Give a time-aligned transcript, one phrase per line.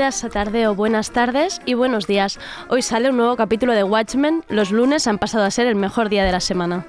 [0.00, 2.38] Bienvenidas a tarde o buenas tardes y buenos días.
[2.70, 4.42] Hoy sale un nuevo capítulo de Watchmen.
[4.48, 6.86] Los lunes han pasado a ser el mejor día de la semana.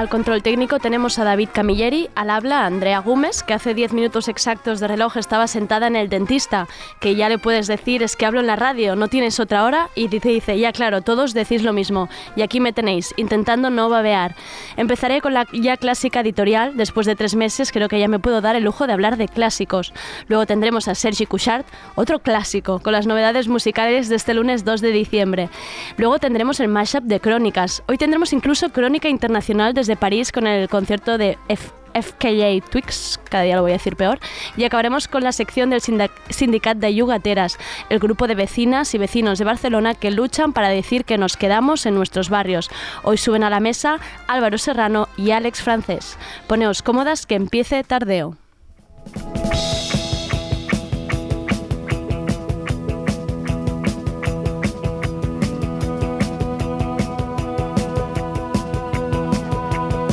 [0.00, 3.92] Al control técnico tenemos a David Camilleri, al habla a Andrea Gómez, que hace 10
[3.92, 6.68] minutos exactos de reloj estaba sentada en el dentista,
[7.00, 9.90] que ya le puedes decir es que hablo en la radio, no tienes otra hora,
[9.94, 13.90] y dice, dice, ya claro, todos decís lo mismo, y aquí me tenéis, intentando no
[13.90, 14.36] babear.
[14.78, 18.40] Empezaré con la ya clásica editorial, después de tres meses creo que ya me puedo
[18.40, 19.92] dar el lujo de hablar de clásicos.
[20.28, 24.80] Luego tendremos a Sergi Couchard, otro clásico, con las novedades musicales de este lunes 2
[24.80, 25.50] de diciembre.
[25.98, 30.46] Luego tendremos el mashup de crónicas, hoy tendremos incluso crónica internacional desde de París con
[30.46, 34.20] el concierto de FKA Twix, cada día lo voy a decir peor,
[34.56, 39.38] y acabaremos con la sección del Sindicat de Yugateras, el grupo de vecinas y vecinos
[39.40, 42.70] de Barcelona que luchan para decir que nos quedamos en nuestros barrios.
[43.02, 46.16] Hoy suben a la mesa Álvaro Serrano y Alex Francés.
[46.46, 48.39] Poneos cómodas que empiece tardeo.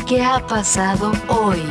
[0.07, 1.61] ¿Qué ha pasado hoy?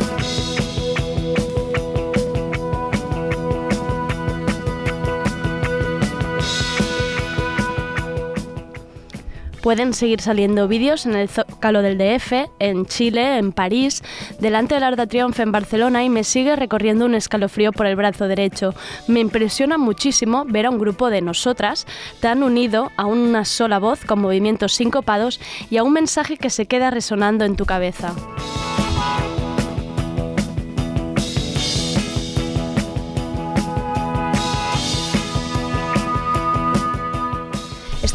[9.67, 14.05] Pueden seguir saliendo vídeos en el Zócalo del DF, en Chile, en París,
[14.39, 18.29] delante del Arda Triunfo en Barcelona y me sigue recorriendo un escalofrío por el brazo
[18.29, 18.77] derecho.
[19.09, 21.85] Me impresiona muchísimo ver a un grupo de nosotras
[22.21, 26.67] tan unido a una sola voz con movimientos sincopados y a un mensaje que se
[26.67, 28.15] queda resonando en tu cabeza.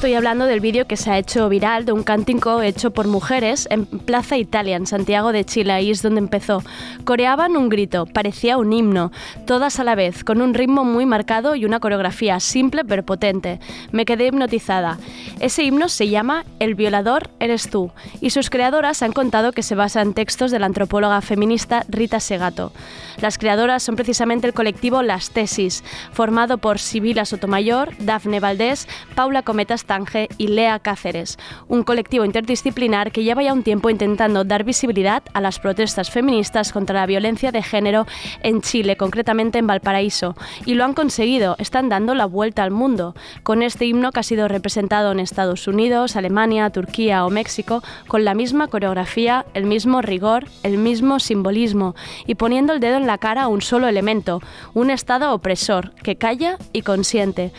[0.01, 3.67] Estoy hablando del vídeo que se ha hecho viral de un cántico hecho por mujeres
[3.69, 6.63] en Plaza Italia, en Santiago de Chile, ahí es donde empezó.
[7.03, 9.11] Coreaban un grito, parecía un himno,
[9.45, 13.59] todas a la vez, con un ritmo muy marcado y una coreografía simple pero potente.
[13.91, 14.97] Me quedé hipnotizada.
[15.39, 17.91] Ese himno se llama El violador eres tú,
[18.21, 22.19] y sus creadoras han contado que se basa en textos de la antropóloga feminista Rita
[22.19, 22.73] Segato.
[23.21, 29.43] Las creadoras son precisamente el colectivo Las Tesis, formado por Sibila Sotomayor, Dafne Valdés, Paula
[29.43, 31.37] Cometas Tange y Lea Cáceres,
[31.67, 36.71] un colectivo interdisciplinar que lleva ya un tiempo intentando dar visibilidad a las protestas feministas
[36.71, 38.07] contra la violencia de género
[38.41, 43.15] en Chile, concretamente en Valparaíso, y lo han conseguido, están dando la vuelta al mundo,
[43.43, 48.23] con este himno que ha sido representado en Estados Unidos, Alemania, Turquía o México, con
[48.23, 53.17] la misma coreografía, el mismo rigor, el mismo simbolismo, y poniendo el dedo en la
[53.17, 54.39] cara a un solo elemento,
[54.73, 57.51] un Estado opresor, que calla y consiente.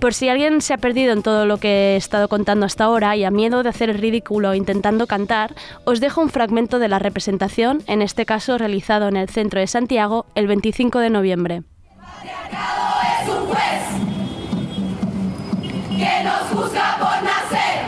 [0.00, 3.16] Por si alguien se ha perdido en todo lo que he estado contando hasta ahora
[3.16, 6.98] y a miedo de hacer el ridículo intentando cantar, os dejo un fragmento de la
[6.98, 11.62] representación, en este caso realizado en el centro de Santiago el 25 de noviembre.
[12.24, 13.82] es un juez
[15.90, 17.84] que nos juzga por nacer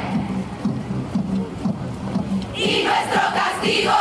[2.55, 3.97] y nuestro castigo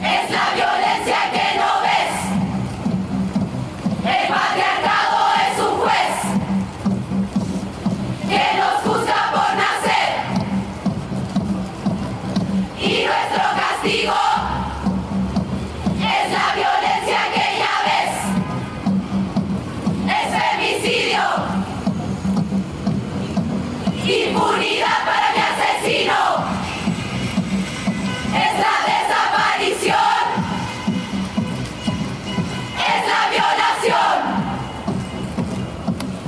[0.00, 2.14] es la violencia que no ves.
[4.00, 4.81] El patriarcado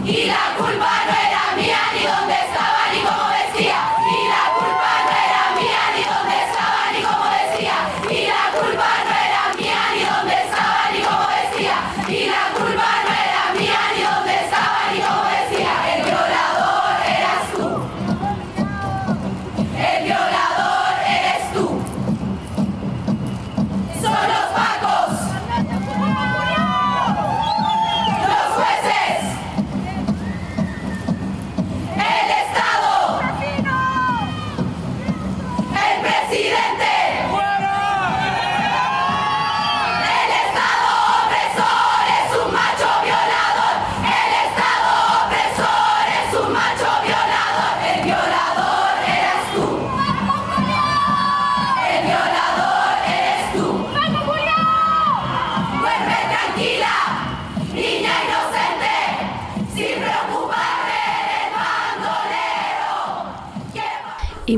[0.07, 1.34] Y la culpa era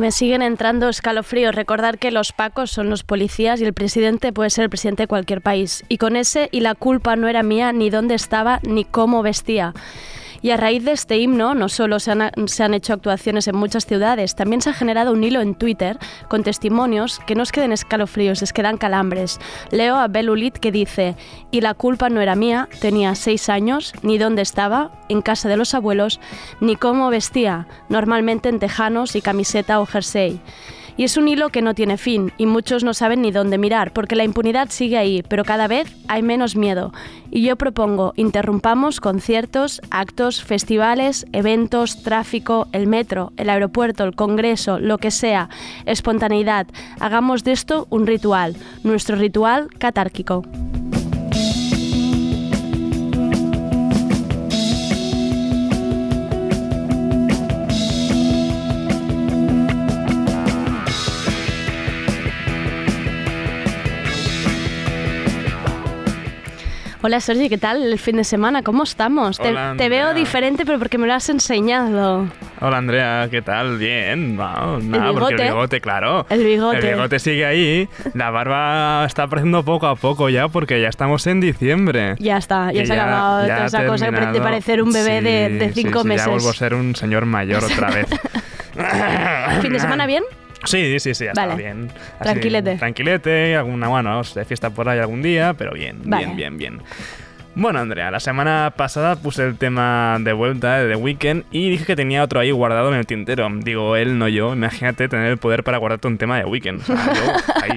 [0.07, 1.53] me siguen entrando escalofríos.
[1.53, 5.07] Recordar que los pacos son los policías y el presidente puede ser el presidente de
[5.09, 5.83] cualquier país.
[5.89, 9.75] Y con ese, y la culpa no era mía, ni dónde estaba, ni cómo vestía.
[10.47, 14.37] Y a raíz de este himno, no solo se han, hecho actuaciones en muchas ciudades,
[14.37, 15.99] también se ha generado un hilo en Twitter
[16.29, 19.41] con testimonios que no es que den escalofríos, es que dan calambres.
[19.73, 21.17] Leo a Belulit que dice,
[21.51, 25.57] y la culpa no era mía, tenía seis años, ni dónde estaba, en casa de
[25.57, 26.21] los abuelos,
[26.61, 30.41] ni cómo vestía, normalmente en tejanos y camiseta o jersey.
[30.97, 33.93] Y es un hilo que no tiene fin y muchos no saben ni dónde mirar
[33.93, 36.93] porque la impunidad sigue ahí, pero cada vez hay menos miedo.
[37.31, 44.79] Y yo propongo, interrumpamos conciertos, actos, festivales, eventos, tráfico, el metro, el aeropuerto, el congreso,
[44.79, 45.51] lo que sea,
[45.85, 46.67] espontaneidad.
[46.99, 50.45] Hagamos de esto un ritual, nuestro ritual catárquico.
[67.07, 68.65] Hola Sergi, ¿qué tal el fin de semana?
[68.65, 69.39] ¿Cómo estamos?
[69.39, 72.27] te, veo diferente, pero porque me lo has enseñado.
[72.61, 73.79] Hola Andrea, ¿qué tal?
[73.79, 76.27] Bien, nada, el porque el bigote, claro.
[76.29, 76.79] El bigote.
[76.79, 77.89] El bigote sigue ahí.
[78.15, 82.17] La barba está apareciendo poco a poco ya porque ya estamos en diciembre.
[82.19, 85.73] Ya está, ya se ha acabado toda esa cosa de parecer un bebé de, de,
[85.73, 86.27] cinco sí, meses.
[86.27, 88.09] Ya vuelvo a ser un señor mayor otra vez.
[89.63, 90.25] ¿Fin de semana bien?
[90.65, 91.91] Sí, sí, sí, ya está bien.
[92.21, 92.77] tranquilete.
[92.77, 96.81] Tranquilete, alguna, bueno, de fiesta por ahí algún día, pero bien, bien, bien, bien.
[97.59, 101.87] Bueno, Andrea, la semana pasada puse el tema de vuelta de The Weeknd y dije
[101.87, 103.49] que tenía otro ahí guardado en el tintero.
[103.51, 104.53] Digo, él, no yo.
[104.53, 106.83] Imagínate tener el poder para guardarte un tema de Weeknd.
[106.83, 107.33] O sea, yo,
[107.63, 107.77] ahí,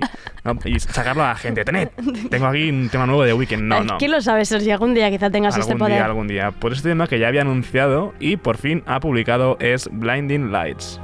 [0.65, 1.63] y sacarlo a la gente.
[1.63, 1.87] Tened,
[2.29, 3.61] tengo aquí un tema nuevo de Weeknd.
[3.61, 3.97] No, no.
[3.99, 6.01] ¿Quién lo sabe, Si algún día quizá tengas este poder.
[6.01, 6.59] Algún día, algún día.
[6.59, 10.99] Por este tema que ya había anunciado y por fin ha publicado es Blinding Lights.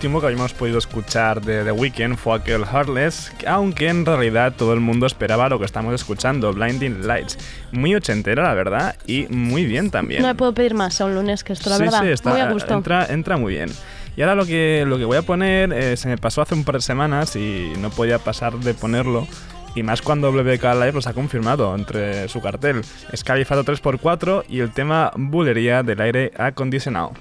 [0.00, 4.72] Último que habíamos podido escuchar de The Weeknd fue aquel Heartless, aunque en realidad todo
[4.72, 7.36] el mundo esperaba lo que estamos escuchando, Blinding Lights.
[7.70, 10.22] Muy ochentera, la verdad, y muy bien también.
[10.22, 12.00] No me puedo pedir más a un lunes que esto, la verdad.
[12.00, 12.72] Sí, está, muy a gusto.
[12.72, 13.68] Entra, entra muy bien.
[14.16, 16.64] Y ahora lo que, lo que voy a poner eh, se me pasó hace un
[16.64, 19.28] par de semanas y no podía pasar de ponerlo.
[19.74, 22.80] Y más cuando WK Live los ha confirmado entre su cartel.
[23.12, 27.12] Es 3x4 y el tema Bulería del aire acondicionado.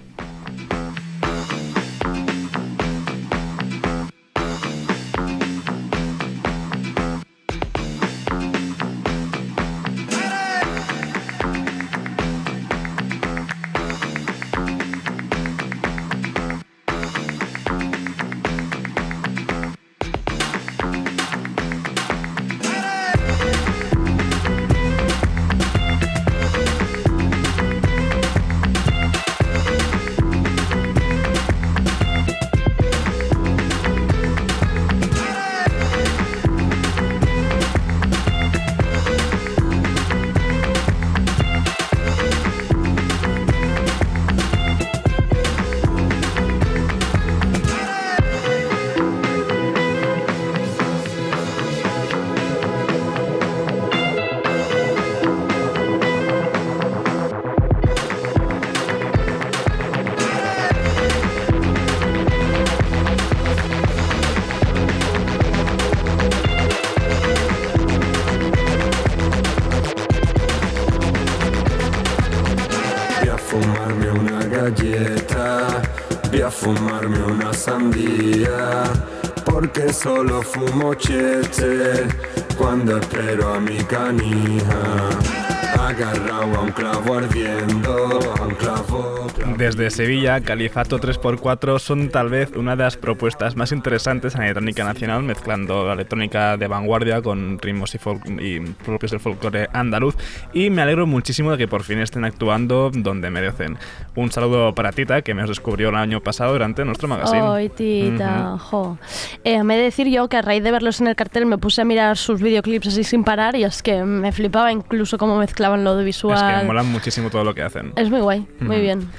[90.44, 95.24] Califato 3x4 son tal vez una de las propuestas más interesantes en la electrónica nacional,
[95.24, 98.00] mezclando la electrónica de vanguardia con ritmos y,
[98.40, 100.16] y propios del folclore andaluz.
[100.54, 103.78] Y me alegro muchísimo de que por fin estén actuando donde merecen.
[104.16, 107.42] Un saludo para Tita, que me os descubrió el año pasado durante nuestro magazine.
[107.42, 108.98] Ay, tita, jo.
[109.44, 111.58] Eh, me he de decir yo que a raíz de verlos en el cartel me
[111.58, 115.38] puse a mirar sus videoclips así sin parar y es que me flipaba incluso cómo
[115.38, 116.36] mezclaban lo audiovisual.
[116.38, 117.94] Es que molan muchísimo todo lo que hacen.
[117.96, 118.82] Es muy guay, muy Ujú.
[118.82, 119.10] bien.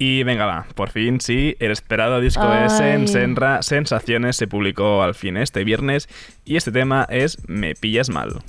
[0.00, 3.08] Y venga, va, por fin sí, el esperado disco de Sen.
[3.08, 6.08] Senra, Sensaciones, se publicó al fin este viernes
[6.44, 8.40] y este tema es Me pillas mal.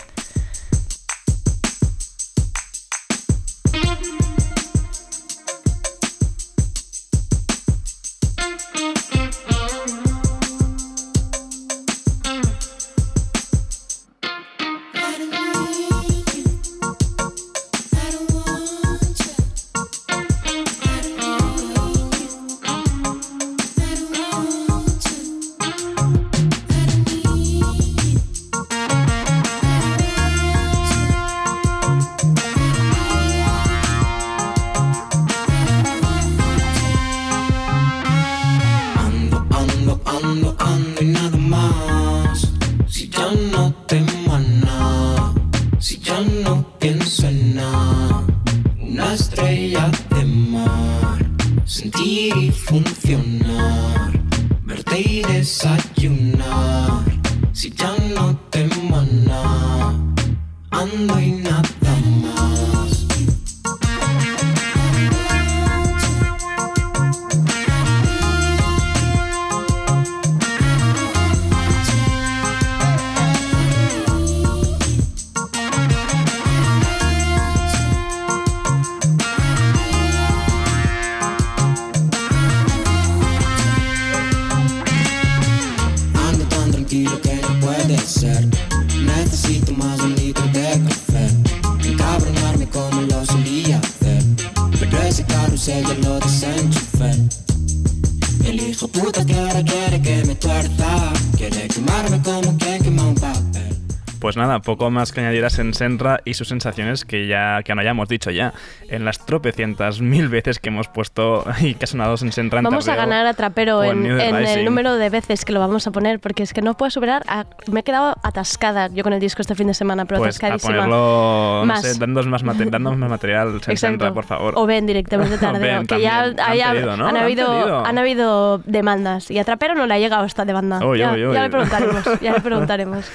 [104.40, 107.82] Nada, poco más que añadir a Sen Senra y sus sensaciones que ya que no
[107.82, 108.54] hayamos dicho ya.
[108.90, 112.64] En las tropecientas mil veces que hemos puesto y que ha sonado Sen Senra en
[112.66, 115.86] Vamos a Tardeo ganar a Trapero en, en el número de veces que lo vamos
[115.88, 117.24] a poner, porque es que no puedo superar.
[117.28, 120.36] a- me he quedado atascada yo con el disco este fin de semana, pero Pues
[120.36, 120.74] a atascadísima.
[120.86, 121.82] ponerlo, no Más.
[121.82, 123.78] sé, dándonos más, mate- dándonos más material, Sen Exacto.
[124.06, 124.54] Senra, por favor.
[124.58, 125.62] O ven directamente tardeo.
[125.80, 126.22] ven que ya.
[126.24, 127.08] Han haya- pedido, ¿no?
[127.08, 127.86] han, Han habido, pedido.
[127.86, 129.30] han habido demandas.
[129.32, 130.80] Y a Trapero no le ha llegado esta demanda.
[130.96, 132.04] Ya, ya le preguntaremos.
[132.22, 133.06] ya le preguntaremos.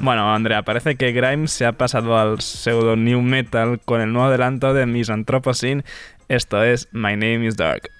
[0.00, 4.28] Bueno, Andrea, parece que Grimes se ha pasado al pseudo new metal con el nuevo
[4.28, 5.84] adelanto de Misanthropocene.
[6.28, 7.93] Esto es My Name is Dark.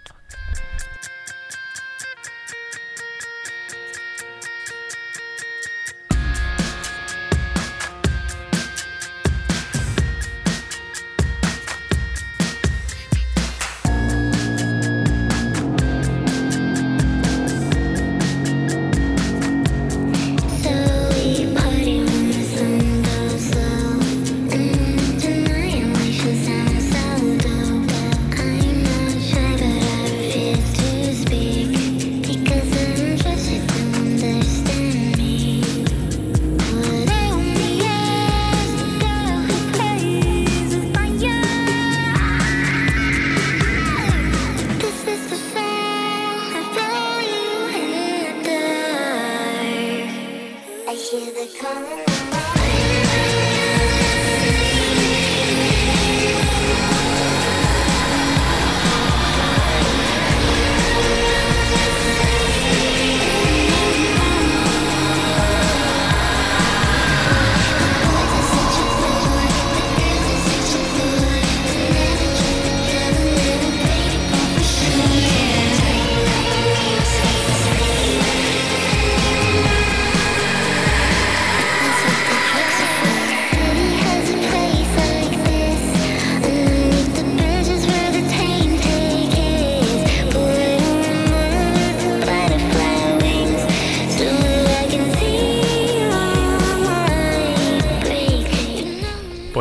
[51.20, 52.13] Hear the calling.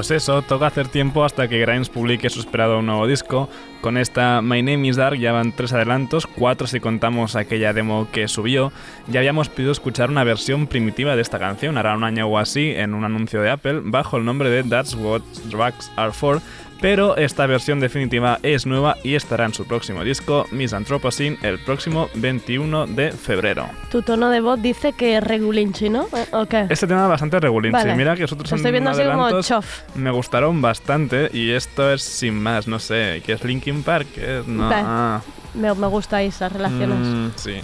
[0.04, 3.48] Pues eso, toca hacer tiempo hasta que Grimes publique su esperado nuevo disco.
[3.80, 8.10] Con esta My Name is Dark ya van tres adelantos, cuatro si contamos aquella demo
[8.12, 8.74] que subió.
[9.08, 12.72] Ya habíamos podido escuchar una versión primitiva de esta canción, hará un año o así,
[12.72, 16.42] en un anuncio de Apple, bajo el nombre de That's What Drugs Are For.
[16.84, 22.10] Pero esta versión definitiva es nueva y estará en su próximo disco, Misanthropocene, el próximo
[22.16, 23.70] 21 de febrero.
[23.90, 26.08] Tu tono de voz dice que es regulinchi, ¿no?
[26.34, 26.68] ¿O qué?
[26.70, 27.72] Este tema es bastante regulín.
[27.72, 27.96] Vale.
[27.96, 29.84] Mira que los otros Lo estoy viendo así como chof.
[29.96, 34.46] me gustaron bastante y esto es sin más, no sé, que es Linkin Park, es-
[34.46, 34.84] no, Vale.
[34.86, 35.22] ah,
[35.54, 36.98] Me, me gustan esas relaciones.
[37.00, 37.62] mm, sí.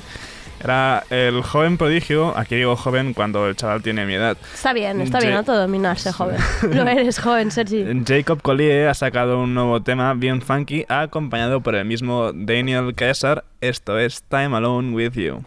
[0.64, 4.38] Era el joven prodigio, aquí digo joven cuando el chaval tiene mi edad.
[4.54, 6.38] Está bien, está bien Ja- autodominarse, joven.
[6.72, 7.86] Lo eres, joven, Sergi.
[8.06, 13.46] Jacob Collier ha sacado un nuevo tema bien funky, acompañado por el mismo Daniel Caesar.
[13.62, 15.44] Esto es Time Alone with You.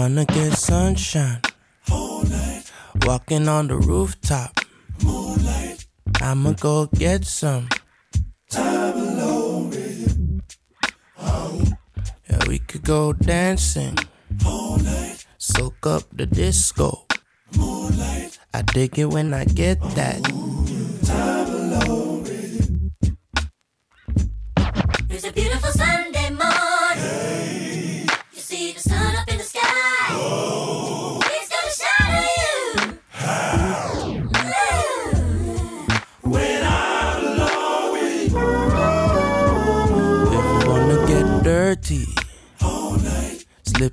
[0.00, 1.42] Wanna get sunshine,
[3.04, 4.58] walking on the rooftop,
[6.22, 7.68] I'ma go get some.
[8.48, 10.40] time alone
[12.30, 13.98] Yeah, we could go dancing,
[15.36, 17.04] soak up the disco.
[18.54, 20.39] I dig it when I get that.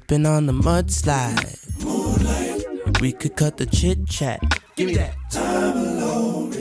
[0.07, 1.83] Slipping on the mudslide.
[1.83, 3.01] Moonlight.
[3.01, 4.39] We could cut the chit chat.
[4.75, 5.15] Give me that.
[5.29, 6.53] Time alone.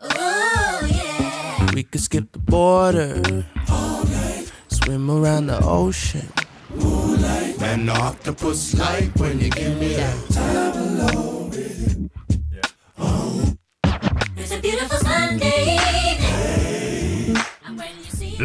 [0.00, 1.70] Oh yeah.
[1.74, 4.52] We could skip the border, All night.
[4.68, 6.28] swim around the ocean.
[6.70, 7.60] Moonlight.
[7.62, 10.33] An octopus like when you give me that.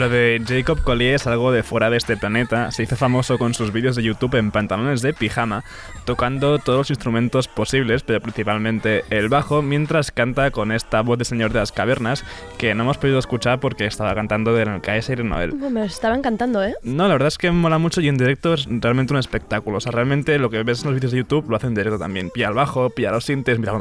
[0.09, 2.71] De Jacob Collier es algo de fuera de este planeta.
[2.71, 5.63] Se hizo famoso con sus vídeos de YouTube en pantalones de pijama,
[6.05, 11.25] tocando todos los instrumentos posibles, pero principalmente el bajo, mientras canta con esta voz de
[11.25, 12.25] señor de las cavernas
[12.57, 15.53] que no hemos podido escuchar porque estaba cantando en el Kaiser Noel.
[15.53, 16.75] Me estaba encantando, ¿eh?
[16.83, 19.77] No, la verdad es que mola mucho y en directo es realmente un espectáculo.
[19.77, 21.99] O sea, realmente lo que ves en los vídeos de YouTube lo hacen en directo
[21.99, 22.29] también.
[22.29, 23.73] Pilla el bajo, pilla los sintes, mira,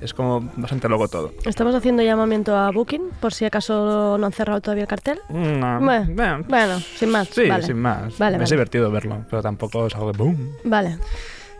[0.00, 1.32] es como bastante loco todo.
[1.44, 5.19] Estamos haciendo llamamiento a Booking por si acaso no han cerrado todavía el cartel.
[5.28, 5.80] No,
[6.48, 7.28] Bueno, sin más.
[7.28, 7.62] Sí, vale.
[7.62, 8.18] sin más.
[8.18, 8.50] Vale, es vale.
[8.50, 10.52] divertido verlo, pero tampoco es algo de boom.
[10.64, 10.98] Vale.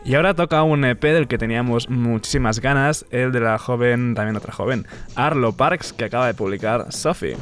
[0.03, 4.35] Y ahora toca un EP del que teníamos muchísimas ganas, el de la joven, también
[4.35, 7.37] otra joven, Arlo Parks, que acaba de publicar Sophie.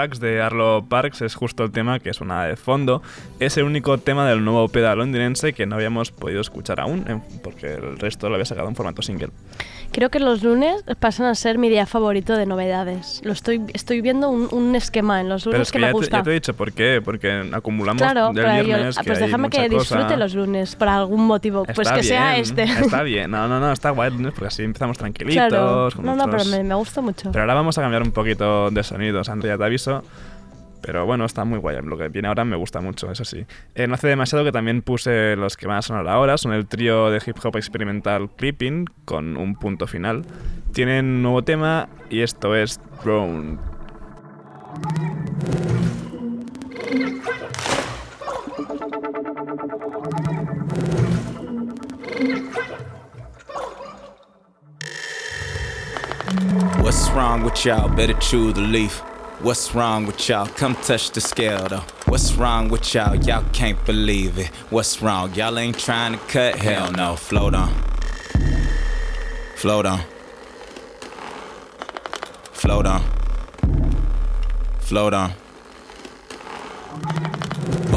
[0.00, 3.02] De Arlo Parks es justo el tema que suena de fondo.
[3.38, 7.20] Es el único tema del nuevo peda londinense que no habíamos podido escuchar aún, eh,
[7.42, 9.28] porque el resto lo había sacado en formato single.
[9.92, 13.20] Creo que los lunes pasan a ser mi día favorito de novedades.
[13.24, 15.86] Lo estoy, estoy viendo un, un esquema en los Pero lunes es que, que, me
[15.88, 16.16] ya te, gusta.
[16.18, 19.06] ya te he dicho por qué, porque acumulamos Claro, del pero yo- viernes ah, que
[19.08, 20.16] pues hay déjame que mucha disfrute cosa.
[20.16, 21.64] los lunes por algún motivo.
[21.64, 22.62] pues Está que sea bien, este.
[22.62, 25.48] Está bien, no, no, no, está guay el lunes porque así empezamos tranquilitos.
[25.48, 25.88] claro.
[25.96, 27.30] con No, no, pero me, me gusta mucho.
[27.32, 30.04] Pero ahora vamos a cambiar un poquito de sonidos, Andrea, te aviso.
[30.82, 31.78] Pero bueno, está muy guay.
[31.82, 33.46] Lo que viene ahora me gusta mucho, eso sí.
[33.74, 36.38] Eh, no hace demasiado que también puse los que van a sonar ahora.
[36.38, 40.24] Son el trío de hip hop experimental Clipping con un punto final.
[40.72, 43.58] Tienen un nuevo tema y esto es Drone.
[56.82, 57.88] What's wrong with y'all?
[57.88, 59.02] Better chew the leaf.
[59.42, 60.46] What's wrong with y'all?
[60.46, 61.82] Come touch the scale though.
[62.04, 63.14] What's wrong with y'all?
[63.14, 64.48] Y'all can't believe it.
[64.68, 65.32] What's wrong?
[65.32, 66.56] Y'all ain't trying to cut?
[66.56, 67.16] Hell no.
[67.16, 67.72] Float on.
[69.56, 70.00] Float on.
[72.52, 73.02] Float on.
[74.80, 75.32] Float on.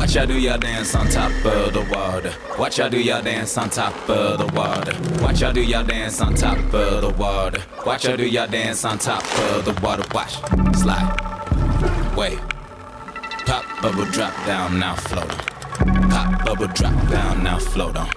[0.04, 2.34] Watch y'all do y'all dance on top of the water.
[2.60, 4.94] Watch y'all do y'all dance on top of the water.
[5.24, 7.64] Watch y'all do y'all dance on top of the water.
[7.86, 10.04] Watch y'all do y'all dance on top of the water.
[10.14, 10.34] Watch.
[10.76, 12.18] Slide.
[12.18, 12.38] Wait.
[13.46, 16.10] Pop, bubble, drop down, now float on.
[16.10, 18.10] Pop, bubble, drop down, now float on.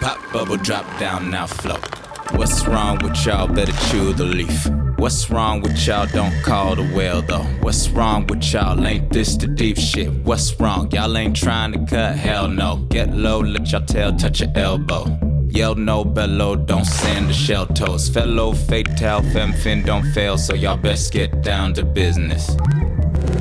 [0.00, 2.07] Pop, bubble, drop down, now float.
[2.34, 3.48] What's wrong with y'all?
[3.48, 4.66] Better chew the leaf.
[4.98, 6.06] What's wrong with y'all?
[6.06, 7.44] Don't call the well though.
[7.62, 8.86] What's wrong with y'all?
[8.86, 10.12] Ain't this the deep shit?
[10.24, 10.90] What's wrong?
[10.90, 12.16] Y'all ain't trying to cut?
[12.16, 12.76] Hell no.
[12.90, 15.27] Get low, let y'all tail touch your elbow.
[15.58, 18.08] Yell no bellow, don't send the shell toes.
[18.08, 22.56] Fellow fatal, fem fin don't fail, so y'all best get down to business.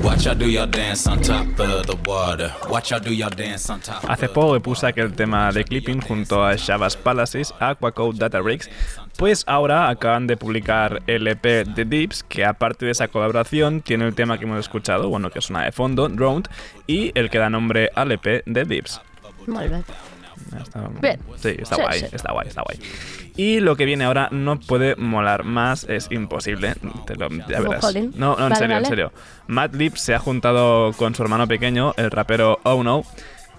[0.01, 2.51] Watch y'all do your dance on top of the water.
[2.71, 4.03] Watch y'all do your dance on top.
[4.09, 8.67] Hace poco que puse aquel tema de clipping junto a Shabazz Palaces, Aquacode Data Breaks.
[9.15, 14.07] Pues ahora acaban de publicar el EP de Dips, que aparte de esa colaboración tiene
[14.07, 16.47] el tema que hemos escuchado, bueno, que suena de fondo, Drowned,
[16.87, 19.01] y el que da nombre al EP de Dips.
[19.45, 20.16] Molt bé.
[20.61, 21.19] Está, Bien.
[21.37, 22.05] Sí, está Sí, guay, sí.
[22.11, 22.79] está guay, está guay.
[23.35, 26.73] Y lo que viene ahora no puede molar más, es imposible.
[27.05, 27.93] Te lo, ya verás.
[28.15, 28.85] No, no, en Vale, serio, en vale.
[28.87, 29.11] serio.
[29.47, 33.03] Madlib se ha juntado con su hermano pequeño, el rapero Oh No,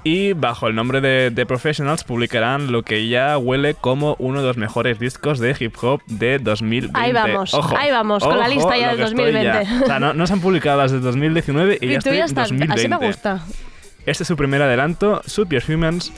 [0.05, 4.47] y bajo el nombre de The Professionals publicarán lo que ya huele como uno de
[4.47, 6.99] los mejores discos de hip hop de 2020.
[6.99, 9.85] Ahí vamos, Ojo, ahí vamos, con la lista ya del que estoy 2020.
[9.85, 12.25] O sea, no, no se han publicado las de 2019 y, Y ya estoy ya
[12.27, 12.35] en.
[12.35, 12.75] 2020.
[12.75, 13.45] Así me gusta.
[14.07, 16.13] Este es su primer adelanto, Superhumans,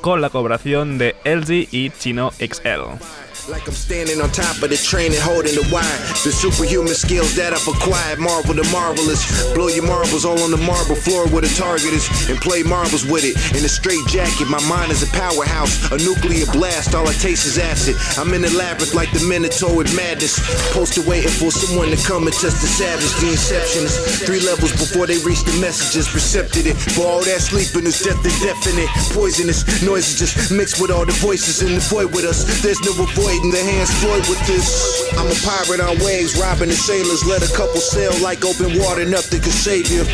[0.00, 3.29] con la colaboración de Elsie y Chino XL.
[3.50, 5.98] Like I'm standing on top of the train and holding the wire.
[6.22, 9.26] The superhuman skills that I've acquired, marvel the marvelous.
[9.58, 13.02] Blow your marbles all on the marble floor where the target is, and play marbles
[13.02, 13.34] with it.
[13.58, 15.90] In a straight jacket, my mind is a powerhouse.
[15.90, 17.98] A nuclear blast, all I taste is acid.
[18.14, 20.38] I'm in the labyrinth like the Minotaur with madness.
[20.70, 23.10] Posted waiting for someone to come and test the savage.
[23.18, 24.30] The inceptionist.
[24.30, 26.06] Three levels before they reach the messages.
[26.06, 26.78] Percepted it.
[26.94, 28.86] For all that sleeping is death indefinite.
[29.10, 32.46] Poisonous noises just mixed with all the voices in the void with us.
[32.62, 32.94] There's no
[33.40, 35.08] avoiding the hands Floyd with this.
[35.16, 37.24] I'm a pirate on waves, robbing the sailors.
[37.24, 40.04] Let a couple sail like open water, nothing can save you.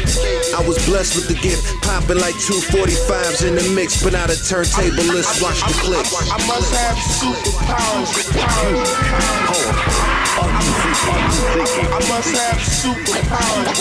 [0.56, 4.38] I was blessed with the gift, popping like 245s in the mix, but not a
[4.38, 5.42] turntablist.
[5.42, 6.14] Watch the clicks.
[6.14, 8.14] I must have superpowers.
[11.56, 13.72] I must have superpowers.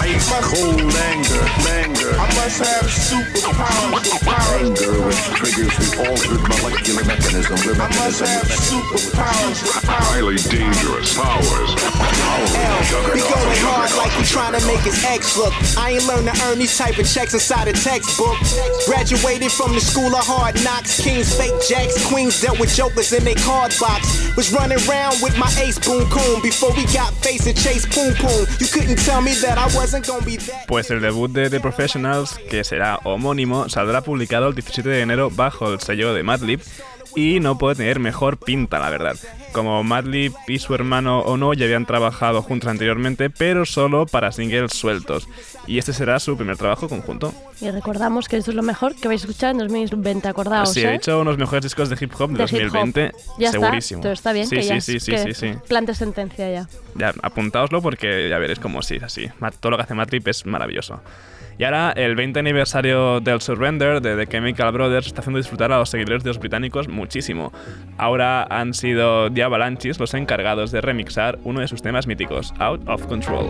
[0.00, 4.04] Ice Cold anger, anger, I must have superpowers.
[4.60, 7.73] anger which triggers the altered molecular mechanism.
[7.74, 9.58] I must have superpowers.
[9.82, 11.74] highly dangerous powers.
[13.10, 15.52] We going hard like we trying to make his ex look.
[15.76, 18.38] I ain't learned to earn these type of checks inside a textbook.
[18.86, 21.02] Graduated from the school of hard knocks.
[21.02, 24.30] Kings, fake jacks, queens dealt with jokers in their card box.
[24.36, 28.14] Was running around with my ace boom coon before we got face and chase poom
[28.22, 28.46] poom.
[28.60, 30.66] You couldn't tell me that I wasn't gonna be that.
[30.68, 35.30] Pues el debut de The Professionals, que será homónimo, saldrá publicado el 17 de enero
[35.30, 36.60] bajo el sello de Madlib
[37.16, 39.16] y no puede tener mejor pinta, la verdad.
[39.52, 44.72] Como Madlib y su hermano Ono ya habían trabajado juntos anteriormente, pero solo para singles
[44.72, 45.28] sueltos.
[45.66, 47.32] Y este será su primer trabajo conjunto.
[47.60, 50.72] Y recordamos que esto es lo mejor que vais a escuchar en 2020, acordaos.
[50.72, 50.90] sí, ¿eh?
[50.90, 52.72] he hecho unos mejores discos de hip hop de, De hip hop.
[52.72, 53.98] 2020, Ya segurísimo.
[54.00, 55.54] está, todo está bien, sí, que sí, ya sí, sí, que sí, sí.
[55.68, 56.68] plante sentencia ya.
[56.96, 59.28] Ya, apuntaoslo porque ya veréis cómo sí es así.
[59.60, 61.00] Todo lo que hace Madlib es maravilloso.
[61.58, 65.78] Y ahora, el 20 aniversario del Surrender de The Chemical Brothers está haciendo disfrutar a
[65.78, 67.52] los seguidores de los británicos muchísimo.
[67.96, 72.88] Ahora han sido The Avalanches los encargados de remixar uno de sus temas míticos, Out
[72.88, 73.46] of Control.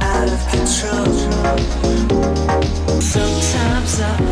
[0.00, 1.25] Out of control.
[3.98, 4.25] Out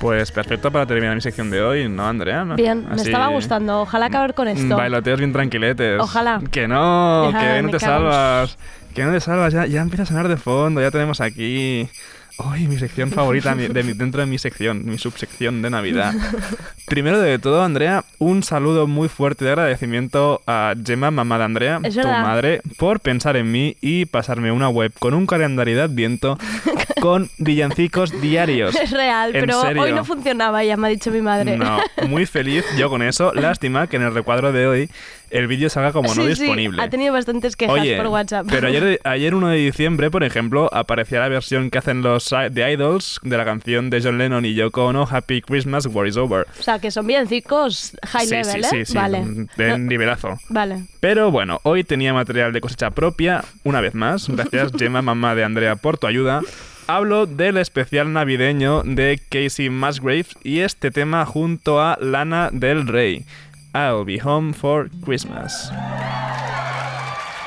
[0.00, 2.44] Pues perfecto para terminar mi sección de hoy, ¿no, Andrea?
[2.44, 2.54] ¿No?
[2.54, 3.82] Bien, me estaba gustando.
[3.82, 4.76] Ojalá acabar con esto.
[4.76, 6.00] Bailoteos bien tranquiletes.
[6.00, 6.40] Ojalá.
[6.50, 8.56] Que no, que no te salvas.
[8.94, 11.88] Que no te salvas, ya, ya empieza a sonar de fondo, ya tenemos aquí...
[12.38, 16.14] Uy, mi sección favorita de mi- dentro de mi sección, mi subsección de Navidad.
[16.86, 21.80] Primero de todo, Andrea, un saludo muy fuerte de agradecimiento a Gemma, mamá de Andrea,
[21.82, 26.38] tu madre, por pensar en mí y pasarme una web con un calendario de Adviento
[27.00, 28.74] con villancicos diarios.
[28.76, 29.82] Es real, ¿En pero serio?
[29.82, 31.56] hoy no funcionaba, ya me ha dicho mi madre.
[31.56, 33.32] No, muy feliz yo con eso.
[33.34, 34.90] Lástima que en el recuadro de hoy
[35.30, 36.82] el vídeo salga como no Sí, disponible.
[36.82, 38.46] ha tenido bastantes quejas Oye, por WhatsApp.
[38.50, 42.72] pero ayer, ayer 1 de diciembre, por ejemplo, aparecía la versión que hacen los The
[42.72, 46.46] Idols de la canción de John Lennon y Yoko Ono, Happy Christmas, War is Over.
[46.58, 48.68] O sea, que son villancicos high sí, level, ¿eh?
[48.70, 49.24] sí, sí, Vale.
[49.56, 50.38] de No- nivelazo.
[50.48, 50.84] Vale.
[51.00, 54.28] Pero bueno, hoy tenía material de cosecha propia, una vez más.
[54.28, 56.40] Gracias, Gemma, mamá de Andrea, por tu ayuda.
[56.86, 63.26] Hablo del especial navideño de Casey Musgraves y este tema junto a Lana del Rey.
[63.78, 65.68] I'll be home for Christmas.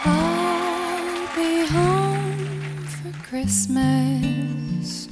[0.06, 5.10] I'll be home for Christmas.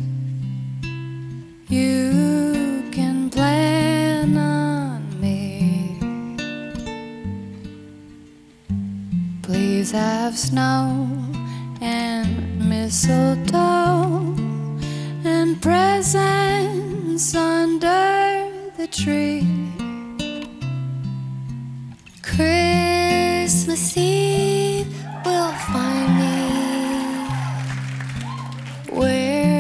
[1.68, 6.00] You can plan on me.
[9.42, 11.10] Please have snow
[11.82, 14.38] and mistletoe
[15.26, 19.79] and presents under the tree.
[22.36, 24.88] Christmas Eve
[25.26, 27.26] will find me
[28.92, 29.59] where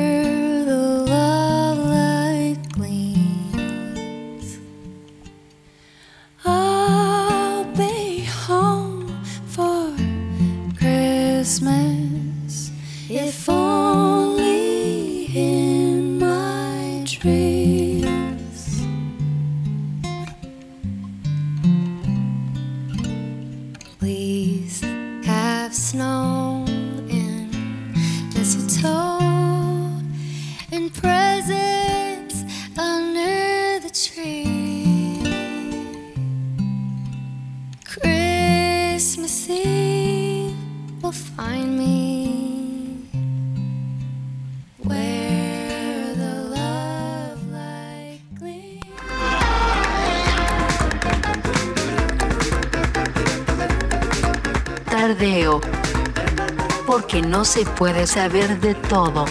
[57.11, 59.25] Porque no se puede saber de todo.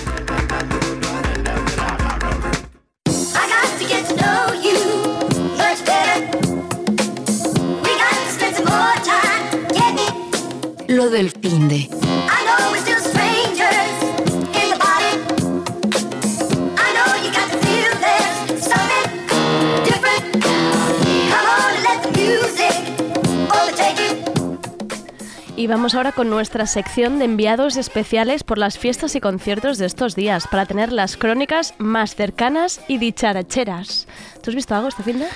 [3.07, 4.19] I got to get
[25.69, 30.17] vamos ahora con nuestra sección de enviados especiales por las fiestas y conciertos de estos
[30.17, 34.09] días, para tener las crónicas más cercanas y dicharacheras.
[34.43, 35.27] ¿Tú has visto algo este fin de?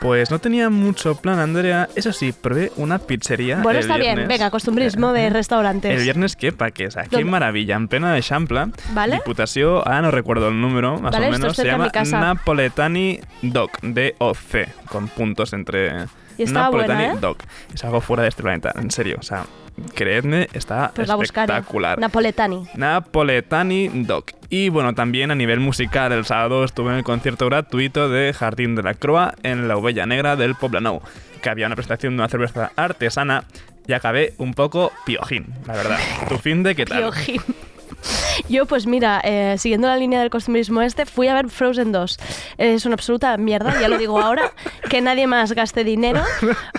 [0.00, 1.88] Pues no tenía mucho plan, Andrea.
[1.94, 3.62] Eso sí, probé una pizzería.
[3.62, 5.96] Bueno, el está bien, venga, costumbrismo de restaurantes.
[5.96, 7.30] El viernes que pa que, o sea, qué ¿Dónde?
[7.30, 9.16] maravilla, en plena de Champla, Vale.
[9.16, 11.90] Diputació, ahora no recuerdo el número, más Vale, o menos, se llama.
[12.04, 16.06] Napoletani Doc, D-O-C, con puntos entre...
[16.38, 17.18] Y Napoletani buena, ¿eh?
[17.20, 17.42] Doc.
[17.72, 19.46] Es algo fuera de este planeta, en serio, o sea,
[19.94, 21.98] creedme, está Pues espectacular.
[21.98, 22.66] Napoletani.
[22.74, 24.32] Napoletani Doc.
[24.48, 28.74] Y bueno, también a nivel musical, el sábado estuve en el concierto gratuito de Jardín
[28.74, 31.00] de la Croa en la Ovella Negra del Poblenou,
[31.42, 33.44] que había una presentación de una cerveza artesana
[33.86, 35.98] y acabé un poco piojín, la verdad.
[36.28, 37.02] ¿Tu fin de qué tal?
[37.02, 37.42] Piojín.
[38.48, 42.18] Yo, pues mira, eh, siguiendo la línea del costumbrismo este, fui a ver Frozen 2.
[42.58, 44.52] Es una absoluta mierda, ya lo digo ahora,
[44.88, 46.22] que nadie más gaste dinero.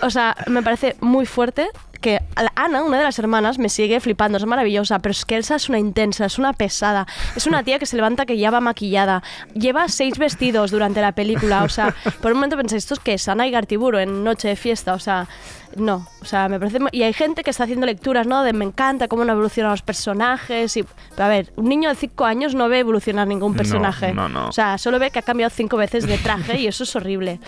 [0.01, 2.21] O sea, me parece muy fuerte que
[2.55, 5.69] Ana, una de las hermanas, me sigue flipando, es maravillosa, pero es que Elsa es
[5.69, 7.05] una intensa, es una pesada.
[7.35, 9.23] Es una tía que se levanta que ya va maquillada.
[9.53, 13.13] Lleva seis vestidos durante la película, o sea, por un momento pensé, ¿esto es que
[13.13, 14.93] es Ana y Gartiburo en Noche de Fiesta?
[14.93, 15.27] O sea,
[15.75, 16.79] no, o sea, me parece...
[16.91, 18.43] Y hay gente que está haciendo lecturas, ¿no?
[18.43, 20.83] De me encanta cómo han evolucionado los personajes y...
[20.83, 24.13] Pero a ver, un niño de 5 años no ve evolucionar ningún No, personaje.
[24.13, 24.47] no, no.
[24.47, 27.39] O sea, solo ve que ha cambiado cinco veces de traje y eso es horrible.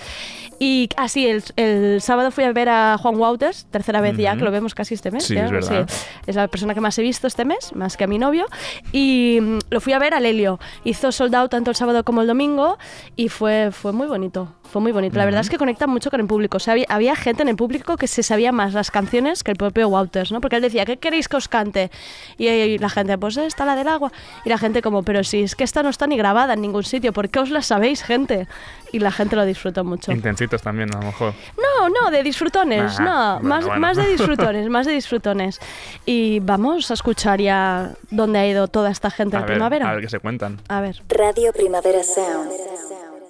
[0.62, 4.46] Y así, el, el sábado fui a ver a Juan Wouters, tercera vez ya que
[4.46, 5.26] lo vemos casi este mes.
[5.26, 5.90] Sí, ya, es verdad.
[6.26, 8.46] Es la persona que más he visto este mes, más que a mi novio.
[8.92, 10.60] Y mm, lo fui a ver al Helio.
[10.84, 12.78] Hizo sold out tanto el sábado como el domingo
[13.16, 14.56] y fue, fue muy bonito.
[14.64, 15.18] Fue muy bonito.
[15.18, 16.58] La verdad es que conecta mucho con el público.
[16.58, 19.52] O sea, había, había gente en el público que se sabía más las canciones que
[19.52, 20.42] el propio Wouters, ¿no?
[20.42, 21.90] Porque él decía, ¿qué queréis que os cante?
[22.38, 24.12] Y, y la gente, pues esta, la del agua.
[24.46, 26.84] Y la gente como, pero si es que esta no está ni grabada en ningún
[26.84, 28.48] sitio, ¿por qué os la sabéis, gente?
[28.92, 30.12] Y la gente lo disfrutó mucho.
[30.12, 31.34] Intensitos también, a lo mejor.
[31.58, 33.80] No, no, de disfrutones, Nah, no, bueno, más, bueno.
[33.82, 35.60] más de disfrutones, más de disfrutones.
[36.06, 39.90] Y vamos a escuchar ya dónde ha ido toda esta gente A en ver, primavera.
[39.90, 40.60] a ver qué se cuentan.
[40.68, 41.02] A ver.
[41.10, 42.52] Radio Primavera Sound.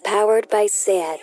[0.03, 1.19] Powered by SEAT.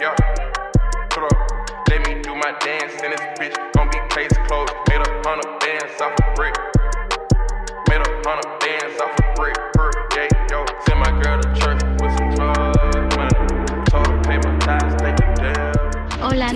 [0.00, 0.14] Up,
[1.90, 3.56] let me do my dance in this bitch.
[3.74, 4.72] Gon' be case closed.
[4.88, 5.60] Made a hundred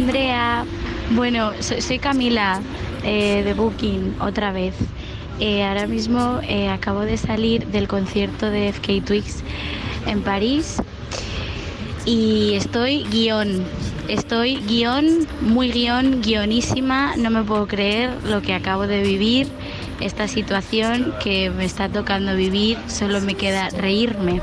[0.02, 0.64] Andrea,
[1.14, 2.60] bueno, soy, Camila
[3.04, 4.74] eh, de Booking otra vez.
[5.38, 9.44] Eh, ahora mismo eh, acabo de salir del concierto de FK Twix
[10.08, 10.82] en París
[12.04, 13.62] y estoy guion,
[14.08, 19.46] estoy guion, muy guion, guionísima, no me puedo creer lo que acabo de vivir,
[20.00, 24.42] esta situación que me está tocando vivir, solo me queda reírme.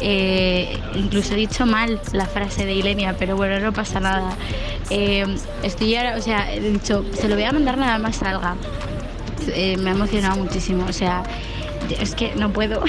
[0.00, 4.36] Eh, incluso he dicho mal la frase de Ilenia, pero bueno, no pasa nada.
[4.90, 5.26] Eh,
[5.62, 8.56] estoy ahora, o sea, he dicho, se lo voy a mandar nada más salga.
[9.48, 11.22] Eh, me ha emocionado muchísimo, o sea,
[12.00, 12.82] es que no puedo.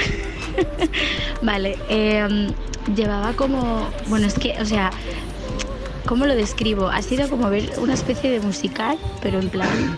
[1.41, 2.51] vale, eh,
[2.95, 4.91] llevaba como, bueno, es que, o sea,
[6.05, 6.87] ¿cómo lo describo?
[6.87, 9.97] Ha sido como ver una especie de musical, pero en plan,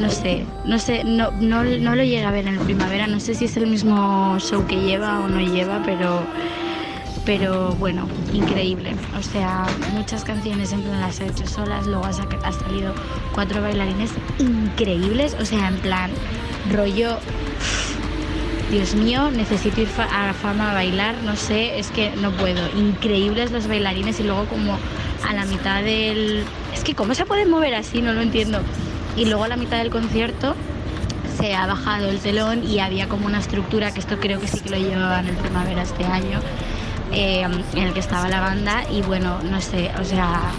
[0.00, 3.34] no sé, no sé, no, no, no lo llega a ver en primavera, no sé
[3.34, 6.22] si es el mismo show que lleva o no lleva, pero
[7.24, 8.94] pero bueno, increíble.
[9.18, 12.94] O sea, muchas canciones en plan las ha hecho solas, luego ha, salido
[13.34, 16.10] cuatro bailarines increíbles, o sea, en plan
[16.72, 17.18] rollo
[18.70, 22.60] Dios mío, necesito ir a fama a bailar, no sé, es que no puedo.
[22.76, 24.78] Increíbles los bailarines y luego como
[25.28, 26.44] a la mitad del...
[26.72, 28.60] Es que cómo se pueden mover así, no lo entiendo.
[29.16, 30.54] Y luego a la mitad del concierto
[31.38, 34.60] se ha bajado el telón y había como una estructura, que esto creo que sí
[34.60, 36.40] que lo llevaban en primavera este año,
[37.12, 40.52] eh, en el que estaba la banda y bueno, no sé, o sea,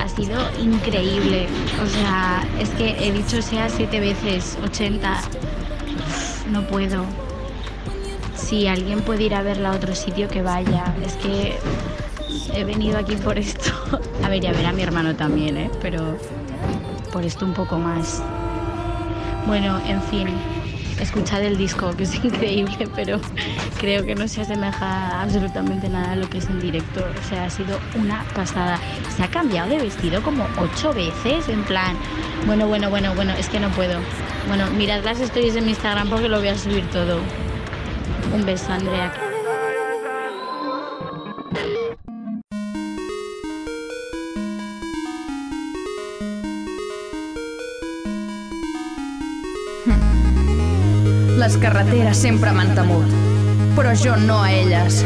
[0.00, 1.46] ha sido increíble.
[1.82, 5.20] O sea, es que he dicho sea siete veces, 80,
[6.50, 7.04] no puedo.
[8.34, 10.94] Si alguien puede ir a verla a otro sitio, que vaya.
[11.04, 11.56] Es que
[12.54, 13.70] he venido aquí por esto.
[14.24, 15.70] A ver, y a ver a mi hermano también, ¿eh?
[15.80, 16.18] Pero
[17.10, 18.22] por esto un poco más.
[19.46, 20.28] Bueno, en fin,
[21.00, 23.20] escuchad el disco, que es increíble, pero
[23.78, 27.00] creo que no se asemeja absolutamente nada a lo que es en directo.
[27.00, 28.78] O sea, ha sido una pasada.
[29.16, 31.96] Se ha cambiado de vestido como ocho veces, en plan.
[32.46, 33.98] Bueno, bueno, bueno, bueno, es que no puedo.
[34.48, 37.20] Bueno, mirad las stories de mi Instagram porque lo voy a subir todo.
[38.34, 39.29] Un beso, Andrea.
[51.40, 53.12] Les carreteres sempre m'han temut,
[53.72, 54.98] però jo no a elles.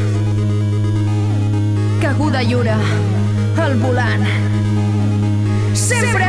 [2.03, 2.75] Caguda lliure,
[3.62, 4.25] al volant.
[5.79, 6.27] Sempre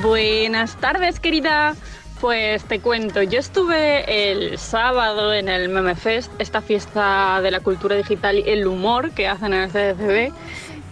[0.00, 1.74] Buenas tardes, querida.
[2.20, 7.58] Pues te cuento, yo estuve el sábado en el Meme Fest, esta fiesta de la
[7.58, 10.32] cultura digital y el humor que hacen en el CDCB,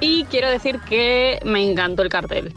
[0.01, 2.53] y quiero decir que me encantó el cartel.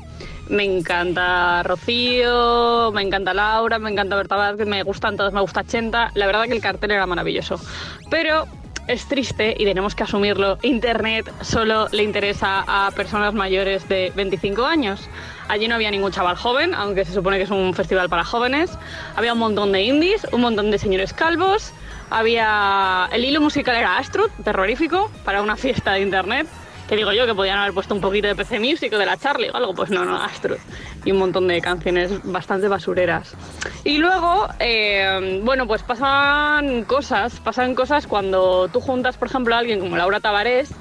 [0.50, 5.64] Me encanta Rocío, me encanta Laura, me encanta Berta Vázquez, me gustan todos, me gusta
[5.64, 6.12] Chenta.
[6.16, 7.60] La verdad que el cartel era maravilloso.
[8.10, 8.46] Pero
[8.88, 10.58] es triste y tenemos que asumirlo.
[10.62, 15.08] Internet solo le interesa a personas mayores de 25 años.
[15.48, 18.78] Allí no había ningún chaval joven, aunque se supone que es un festival para jóvenes.
[19.16, 21.74] Había un montón de indies, un montón de señores calvos.
[22.10, 23.08] Había.
[23.12, 26.48] El hilo musical era Astrud, terrorífico, para una fiesta de internet.
[26.88, 29.18] Que digo yo que podían haber puesto un poquito de PC Music o de la
[29.18, 29.74] Charlie o algo.
[29.74, 30.58] Pues no, no, Astrud.
[31.06, 33.36] Y un montón de canciones bastante basureras.
[33.84, 37.40] Y luego, eh, bueno, pues pasan cosas.
[37.40, 40.72] Pasan cosas cuando tú juntas, por ejemplo, a alguien como Laura Tavares,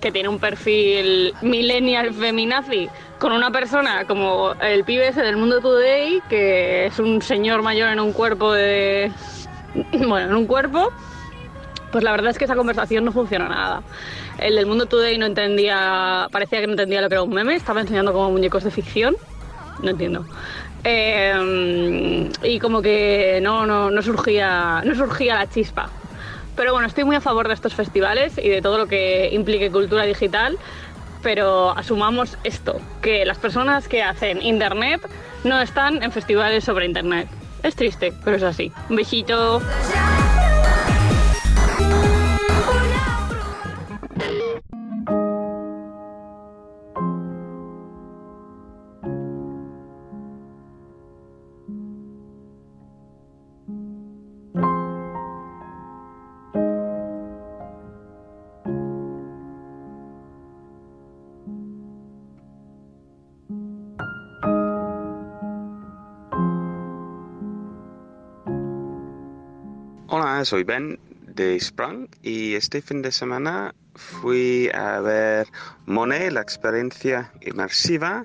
[0.00, 2.88] que tiene un perfil millennial feminazi,
[3.18, 8.00] con una persona como el pibe del Mundo Today, que es un señor mayor en
[8.00, 9.10] un cuerpo de...
[9.92, 10.90] Bueno, en un cuerpo,
[11.92, 13.82] pues la verdad es que esa conversación no funciona nada.
[14.38, 17.54] El del Mundo Today no entendía, parecía que no entendía lo que era un meme,
[17.54, 19.16] estaba enseñando como muñecos de ficción,
[19.82, 20.26] no entiendo.
[20.84, 25.90] Eh, y como que no, no, no, surgía, no surgía la chispa.
[26.54, 29.70] Pero bueno, estoy muy a favor de estos festivales y de todo lo que implique
[29.70, 30.56] cultura digital,
[31.22, 35.00] pero asumamos esto, que las personas que hacen Internet
[35.44, 37.28] no están en festivales sobre Internet.
[37.62, 38.70] Es triste, pero es así.
[38.88, 39.60] Un besito.
[70.44, 70.98] Soy Ben
[71.34, 75.48] de Sprung y este fin de semana fui a ver
[75.86, 78.24] Monet, la experiencia inmersiva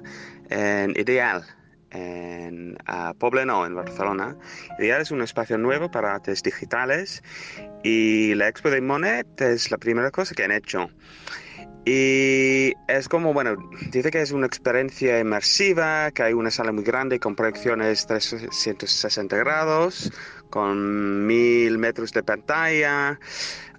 [0.49, 1.45] en Ideal,
[1.91, 4.35] en uh, Poblenou, en Barcelona.
[4.77, 7.23] Ideal es un espacio nuevo para artes digitales
[7.83, 10.89] y la expo de Monet es la primera cosa que han hecho.
[11.83, 13.55] Y es como, bueno,
[13.91, 19.35] dice que es una experiencia inmersiva, que hay una sala muy grande con proyecciones 360
[19.37, 20.11] grados,
[20.51, 23.19] con mil metros de pantalla,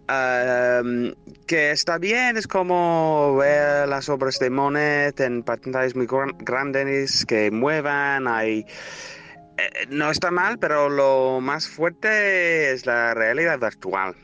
[0.08, 1.12] um,
[1.46, 7.24] que está bien, es como ver las obras de Monet en pantallas muy gran- grandes
[7.24, 8.66] que muevan, hay...
[9.58, 14.16] eh, no está mal, pero lo más fuerte es la realidad virtual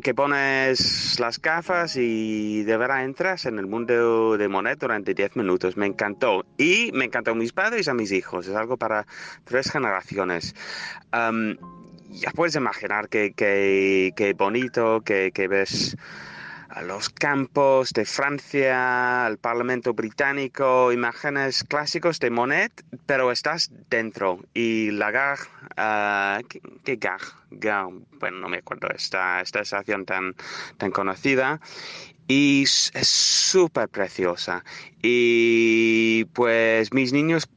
[0.00, 5.36] que pones las gafas y de verdad entras en el mundo de Monet durante 10
[5.36, 5.76] minutos.
[5.76, 6.44] Me encantó.
[6.56, 8.46] Y me encantó a mis padres y a mis hijos.
[8.46, 9.06] Es algo para
[9.44, 10.54] tres generaciones.
[11.10, 11.56] Am,
[12.10, 15.96] ya puedes imaginar qué que, que bonito que, que ves
[16.70, 24.38] a los campos de Francia, al Parlamento británico, imágenes clásicos de Monet, pero estás dentro.
[24.54, 25.40] Y la gare,
[25.76, 27.24] ah, ¿qué, qué gare?
[28.20, 30.36] Bueno, no me acuerdo, esta, esta estación tan,
[30.78, 31.60] tan conocida.
[32.28, 34.64] Y es súper preciosa.
[35.02, 37.48] Y pues mis niños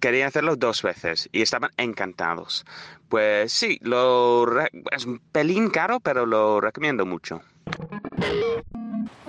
[0.00, 2.64] querían hacerlo dos veces y estaban encantados.
[3.10, 4.46] Pues sí, lo
[4.90, 7.42] es un pelín caro, pero lo recomiendo mucho.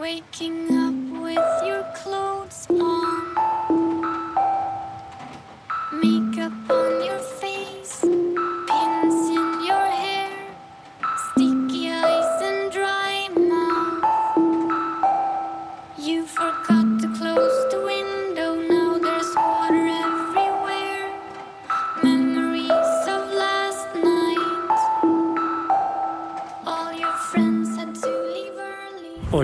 [0.08, 2.27] Waking up with your clothes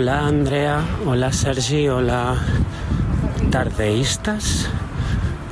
[0.03, 2.35] Hola Andrea, hola Sergi, hola
[3.49, 4.67] tardeístas.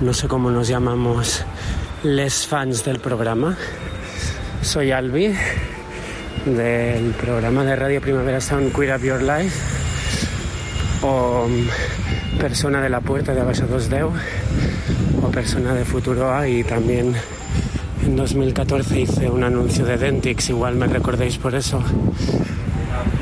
[0.01, 1.45] No sé cómo nos llamamos
[2.03, 3.55] les fans del programa.
[4.61, 5.33] Soy Albi
[6.45, 9.57] del programa de Radio Primavera Sound Queer Up Your Life
[11.01, 13.89] o mm, persona de la puerta de Abasa 2
[15.23, 17.15] o persona de Futuroa y también
[18.05, 21.81] en 2014 hice un anuncio de Dentix, igual me recordéis por eso.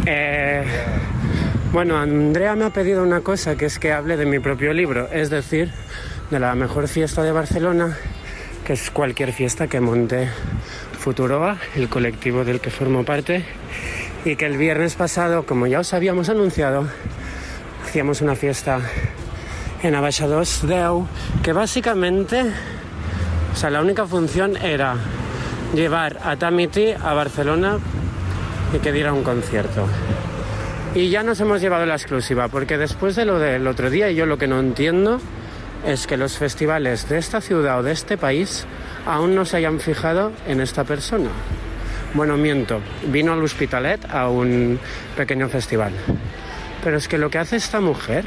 [0.07, 0.65] Eh,
[1.71, 5.07] bueno, Andrea me ha pedido una cosa, que es que hable de mi propio libro,
[5.11, 5.71] es decir,
[6.31, 7.97] de la mejor fiesta de Barcelona,
[8.65, 10.29] que es cualquier fiesta que monte
[10.99, 13.45] Futuroa, el colectivo del que formo parte,
[14.25, 16.87] y que el viernes pasado, como ya os habíamos anunciado,
[17.85, 18.79] hacíamos una fiesta
[19.83, 21.07] en Abaixados Deu,
[21.43, 22.45] que básicamente,
[23.53, 24.95] o sea, la única función era
[25.73, 27.77] llevar a Tamiti a Barcelona
[28.73, 29.87] y que diera un concierto.
[30.95, 34.25] Y ya nos hemos llevado la exclusiva, porque después de lo del otro día, yo
[34.25, 35.21] lo que no entiendo
[35.85, 38.65] es que los festivales de esta ciudad o de este país
[39.05, 41.29] aún no se hayan fijado en esta persona.
[42.15, 44.79] Bueno, miento, vino al Hospitalet a un
[45.15, 45.93] pequeño festival.
[46.83, 48.25] Pero es que lo que hace esta mujer,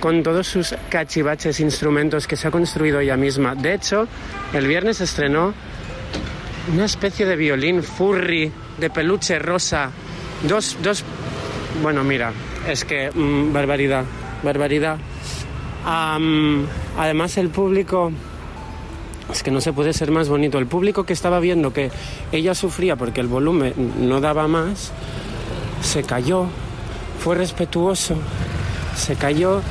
[0.00, 4.08] con todos sus cachivaches instrumentos que se ha construido ella misma, de hecho,
[4.54, 5.52] el viernes estrenó
[6.72, 9.90] una especie de violín furry de peluche rosa.
[10.48, 11.04] Dos, dos.
[11.82, 12.32] Bueno, mira,
[12.68, 13.10] es que.
[13.10, 14.04] mm, barbaridad,
[14.42, 14.98] barbaridad.
[15.84, 18.12] Además, el público.
[19.32, 20.58] Es que no se puede ser más bonito.
[20.58, 21.90] El público que estaba viendo que
[22.32, 24.92] ella sufría porque el volumen no daba más,
[25.82, 26.46] se cayó,
[27.20, 28.16] fue respetuoso,
[28.96, 29.62] se cayó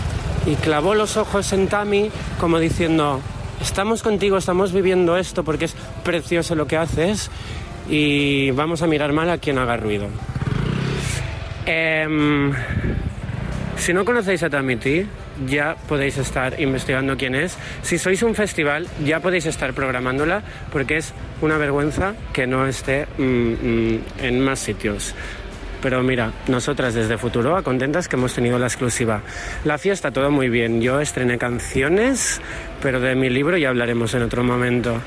[0.46, 3.20] y clavó los ojos en Tami como diciendo,
[3.62, 5.76] estamos contigo, estamos viviendo esto porque es
[6.06, 7.30] precioso lo que haces
[7.90, 10.08] y vamos a mirar mal a quien haga ruido.
[11.72, 12.52] Em,
[13.78, 15.06] si no conocéis a Tamiti,
[15.46, 17.60] ya podéis estar investigando quién es.
[17.84, 20.42] Si sois un festival, ya podéis estar programándola
[20.72, 25.14] porque es una vergüenza que no esté mm, mm, en más sitios.
[25.80, 29.22] Pero mira, nosotras desde Futuroa contentas que hemos tenido la exclusiva.
[29.64, 30.82] La fiesta todo muy bien.
[30.82, 32.42] Yo estrené canciones,
[32.82, 35.00] pero de mi libro ya hablaremos en otro momento.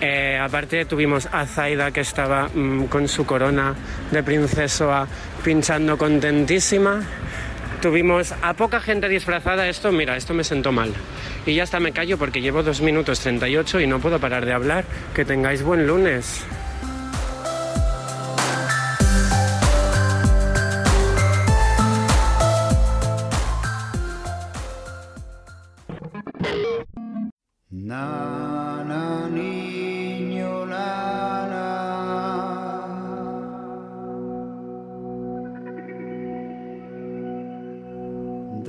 [0.00, 3.74] Eh, aparte tuvimos a Zaida que estaba mm, con su corona
[4.10, 5.06] de princesoa
[5.44, 7.02] pinchando contentísima.
[7.82, 9.68] Tuvimos a poca gente disfrazada.
[9.68, 10.92] Esto, mira, esto me sentó mal.
[11.46, 14.52] Y ya hasta me callo porque llevo 2 minutos 38 y no puedo parar de
[14.52, 14.84] hablar.
[15.14, 16.44] Que tengáis buen lunes.
[27.90, 28.29] Nana,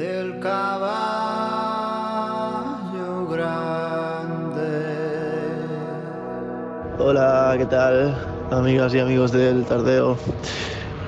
[0.01, 0.87] Del caballo
[3.27, 4.71] grande.
[6.97, 8.17] Hola, ¿qué tal?
[8.49, 10.17] Amigas y amigos del Tardeo.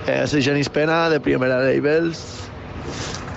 [0.06, 2.41] Eh, soy Janis Pena de Primera Labels.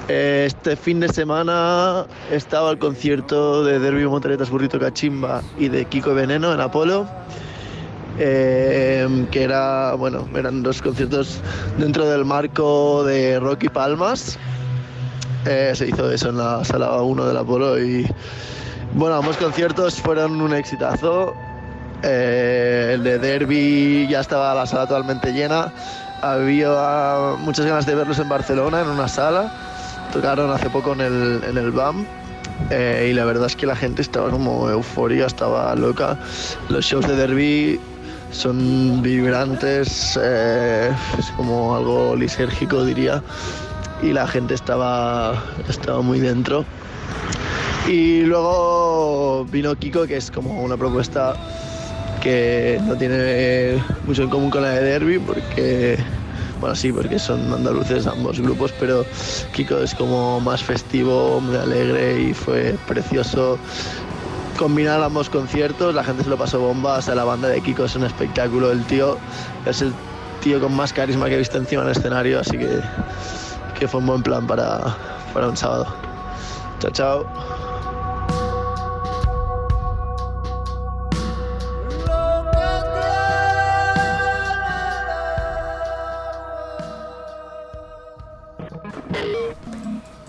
[0.09, 5.87] Eh, Este fin de semana estaba el concierto de Derby Motoretas Burrito Cachimba y de
[5.87, 7.09] Kiko Veneno en Apolo.
[8.19, 11.41] eh, que era, bueno, eran dos conciertos
[11.79, 14.39] dentro del marco de Rocky Palmas.
[15.47, 18.05] Eh, se hizo eso en la sala 1 del Apolo y
[18.95, 21.35] bueno, ambos conciertos fueron un exitazo.
[22.03, 25.73] Eh, el de Derby ya estaba la sala totalmente llena.
[26.23, 29.53] Había muchas ganas de verlos en Barcelona, en una sala.
[30.13, 32.07] Tocaron hace poco en el, en el BAM.
[32.71, 36.19] eh, y la verdad es que la gente estaba como euforia, estaba loca.
[36.69, 37.79] Los shows de Derby
[38.33, 43.23] son vibrantes, es como algo lisérgico diría.
[44.03, 46.65] Y la gente estaba, estaba muy dentro.
[47.89, 51.35] Y luego vino Kiko, que es como una propuesta
[52.21, 55.97] que no tiene mucho en común con la de Derby, porque,
[56.61, 59.07] bueno, sí, porque son andaluces ambos grupos, pero
[59.53, 63.59] Kiko es como más festivo, muy alegre y fue precioso
[64.59, 67.95] combinar ambos conciertos, la gente se lo pasó bomba, hasta la banda de Kiko es
[67.95, 69.19] un espectáculo, el tío
[69.65, 69.93] es el
[70.43, 72.81] tío con más carisma que he visto encima en el escenario, así que,
[73.79, 74.97] que fue un buen plan para,
[75.33, 75.87] para un sábado.
[76.81, 77.27] Chao, chao.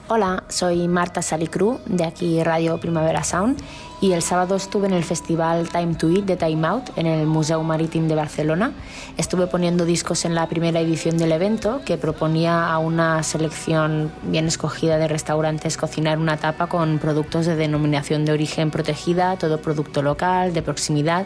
[0.10, 3.62] Hola, soy Marta Salicru de aquí Radio Primavera Sound
[4.00, 7.26] y el sábado estuve en el festival Time to Eat de Time Out en el
[7.26, 8.72] Museo Marítim de Barcelona.
[9.18, 14.46] Estuve poniendo discos en la primera edición del evento que proponía a una selección bien
[14.46, 20.02] escogida de restaurantes cocinar una tapa con productos de denominación de origen protegida, todo producto
[20.02, 21.26] local, de proximidad.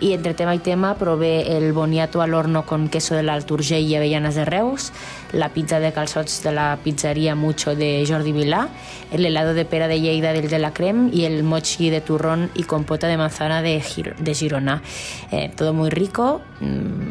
[0.00, 3.82] Y entre tema y tema probé el boniato al horno con queso de l'Alt Urgell
[3.82, 4.92] y avellanas de Reus,
[5.32, 8.68] la pizza de calçots de la pizzería Mucho de Jordi Vilà,
[9.10, 12.50] el helado de pera de Lleida del de la Creme y el mochi de turrón
[12.54, 14.82] y compota de manzana de, Gir- de Girona.
[15.30, 16.64] Eh, todo muy rico, mm,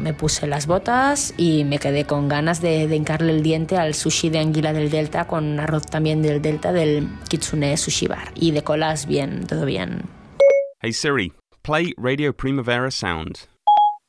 [0.03, 3.93] me puse las botas y me quedé con ganas de, de hincarle el diente al
[3.93, 8.31] sushi de anguila del Delta con arroz también del Delta del Kitsune Sushi Bar.
[8.35, 10.03] Y de colas bien, todo bien.
[10.81, 13.37] Hey Siri, play Radio Primavera Sound.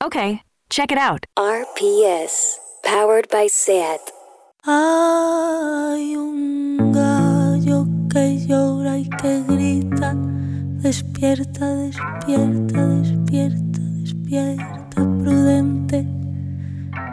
[0.05, 1.25] Okay, check it out.
[1.37, 4.01] RPS, powered by SAT.
[4.65, 10.15] Hay un gallo que llora y que grita,
[10.83, 16.07] despierta, despierta, despierta, despierta, prudente,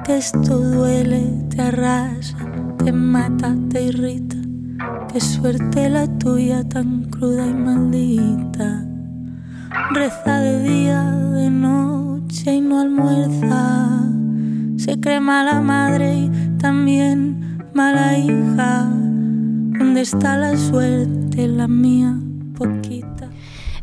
[0.03, 2.37] que esto duele, te arrasa,
[2.83, 4.37] te mata, te irrita,
[5.11, 8.85] qué suerte la tuya tan cruda y maldita.
[9.91, 14.01] Reza de día, de noche y no almuerza.
[14.77, 18.87] Se cree mala madre y también mala hija.
[19.77, 22.17] ¿Dónde está la suerte, la mía,
[22.55, 23.04] poquita?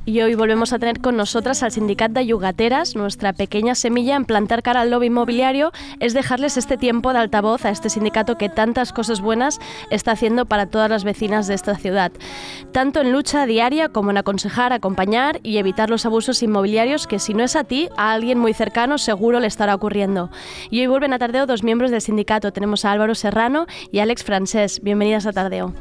[0.05, 2.96] Y hoy volvemos a tener con nosotras al Sindicat de Yugateras.
[2.96, 7.64] Nuestra pequeña semilla en plantar cara al lobby inmobiliario es dejarles este tiempo de altavoz
[7.64, 11.76] a este sindicato que tantas cosas buenas está haciendo para todas las vecinas de esta
[11.76, 12.11] ciudad.
[12.72, 17.32] Tanto en lucha diaria como en aconsejar, acompañar y evitar los abusos inmobiliarios que si
[17.32, 20.30] no es a ti, a alguien muy cercano seguro le estará ocurriendo.
[20.68, 22.53] Y hoy vuelven a Tardeo dos miembros del sindicato.
[22.53, 24.80] Tenemos a Álvaro Serrano y a Alex Francés.
[24.82, 25.72] Bienvenidas a Tardeo.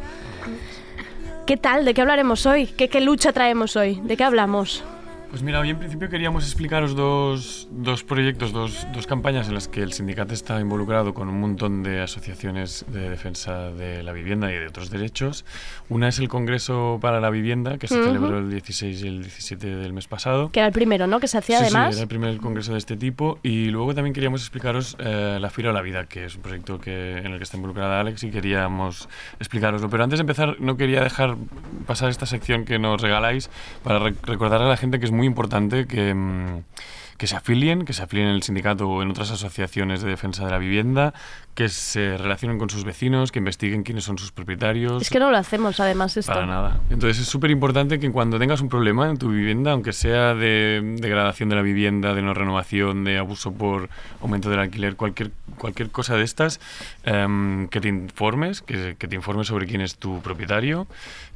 [1.46, 1.86] ¿Qué tal?
[1.86, 2.68] ¿De qué hablaremos hoy?
[2.68, 4.00] ¿Qué, qué lucha traemos hoy?
[4.04, 4.84] ¿De qué hablamos?
[5.32, 9.70] Pues mira, hoy en principio queríamos explicaros dos, dos proyectos, dos, dos campañas en las
[9.70, 14.52] que el sindicato está involucrado con un montón de asociaciones de defensa de la vivienda
[14.52, 15.46] y de otros derechos.
[15.88, 18.04] Una es el Congreso para la Vivienda, que se Ujú.
[18.08, 20.52] celebró el 16 y el 17 del mes pasado.
[20.52, 21.22] Que era el primero, ¿no?
[21.22, 21.96] Que se hacía Sí, sí, además.
[21.96, 23.40] era el primer congreso de este tipo.
[23.42, 26.78] Y luego también queríamos explicaros eh, la Fira de la Vida, que es un proyecto
[26.82, 29.08] que, en el que está involucrada Alex y queríamos
[29.40, 29.90] explicaroslo.
[29.90, 31.38] Pero antes de empezar, no quería dejar
[31.88, 33.50] pasar esta sección que nos regaláis
[33.82, 36.64] para re- recordar a la gente que es muy importante que, mm,
[37.22, 40.44] que se afilien, que se afilien en el sindicato o en otras asociaciones de defensa
[40.44, 41.14] de la vivienda,
[41.54, 45.04] que se relacionen con sus vecinos, que investiguen quiénes son sus propietarios.
[45.04, 46.34] Es que no lo hacemos además esto.
[46.34, 46.80] Para nada.
[46.90, 50.82] Entonces es súper importante que cuando tengas un problema en tu vivienda, aunque sea de
[51.00, 55.92] degradación de la vivienda, de no renovación, de abuso por aumento del alquiler, cualquier, cualquier
[55.92, 56.60] cosa de estas,
[57.04, 60.88] em, que te informes, que, que te informes sobre quién es tu propietario,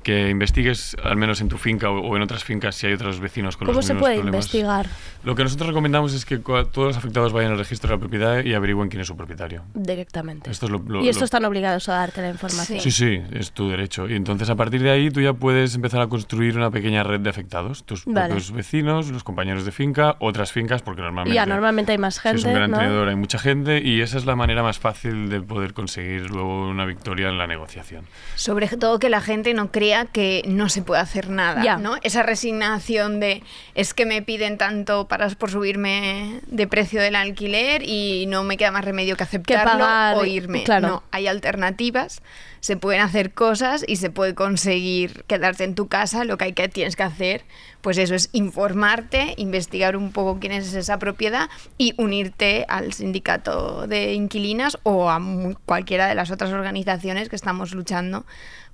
[0.06, 3.20] que investigues al menos en tu finca o, o en otras fincas si hay otros
[3.20, 4.45] vecinos con ¿Cómo los se mismos puede problemas.
[4.45, 4.86] investigar?
[5.24, 8.43] Lo que nosotros recomendamos es que todos los afectados vayan al registro de la propiedad
[8.43, 9.64] y averigüen quién es su propietario.
[9.74, 10.51] Directamente.
[10.51, 12.80] Esto es lo- lo- y estos lo- están obligados a darte la información.
[12.80, 14.08] Sí, sí, es tu derecho.
[14.08, 17.22] Y entonces a partir de ahí tú ya puedes empezar a construir una pequeña red
[17.22, 17.84] de afectados.
[17.84, 18.28] Tus Vale.
[18.28, 21.34] propios vecinos, los compañeros de finca, otras fincas, porque normalmente...
[21.36, 22.78] Ya, normalmente hay más si gente, es un gran ¿no?
[22.78, 26.70] tenedor, hay mucha gente y esa es la manera más fácil de poder conseguir luego
[26.70, 28.06] una victoria en la negociación.
[28.36, 31.78] Sobre todo que la gente no crea que no se puede hacer nada, Ya.
[31.78, 31.96] ¿no?
[32.04, 33.41] Esa resignación de
[33.74, 38.58] es que me piden tanto para por subirme de precio del alquiler y no me
[38.58, 40.64] queda más remedio que aceptarlo pagar, o irme.
[40.66, 40.88] claro.
[40.88, 42.22] No, hay alternativas,
[42.60, 46.26] se pueden hacer cosas y se puede conseguir quedarte en tu casa.
[46.26, 47.46] Lo que hay que tienes que hacer,
[47.82, 53.86] pues eso es informarte, investigar un poco quién es esa propiedad y unirte al sindicato
[53.88, 55.22] de inquilinas o a
[55.66, 58.26] cualquiera de las otras organizaciones que estamos luchando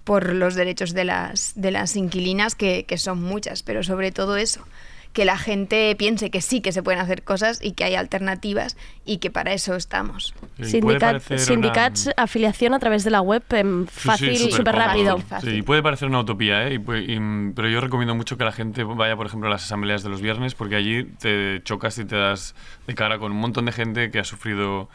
[0.03, 4.35] por los derechos de las, de las inquilinas, que, que son muchas, pero sobre todo
[4.37, 4.65] eso,
[5.13, 8.77] que la gente piense que sí que se pueden hacer cosas y que hay alternativas
[9.03, 10.33] y que para eso estamos.
[10.63, 15.19] Sindicat, Sindicats, afiliación a través de la web, em, Sí, sí, fácil, súper súper rápido.
[15.41, 16.75] Sí, y puede parecer una utopía, ¿eh?
[16.75, 19.51] Y puede- y, mm, pero yo recomiendo mucho que la gente vaya, por ejemplo, a
[19.51, 22.55] las asambleas de los viernes, porque allí te chocas y te das
[22.87, 24.87] de cara con un montón de gente que ha sufrido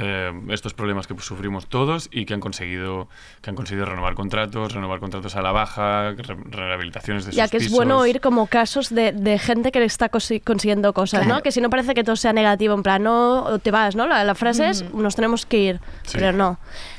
[0.00, 3.08] eh, estos problemas que pues, sufrimos todos y que han conseguido
[3.42, 7.50] que han conseguido renovar contratos, renovar contratos a la baja, re- rehabilitaciones de Ya sus
[7.50, 11.36] que es bueno oír como casos de, de gente que está cosi- consiguiendo cosas, Claro.
[11.36, 11.42] ¿no?
[11.42, 14.06] Que si no parece que todo sea negativo, en plan, no, o te vas, ¿no?
[14.06, 16.12] La, la frase es, nos tenemos que ir, Sí.
[16.18, 16.58] pero no.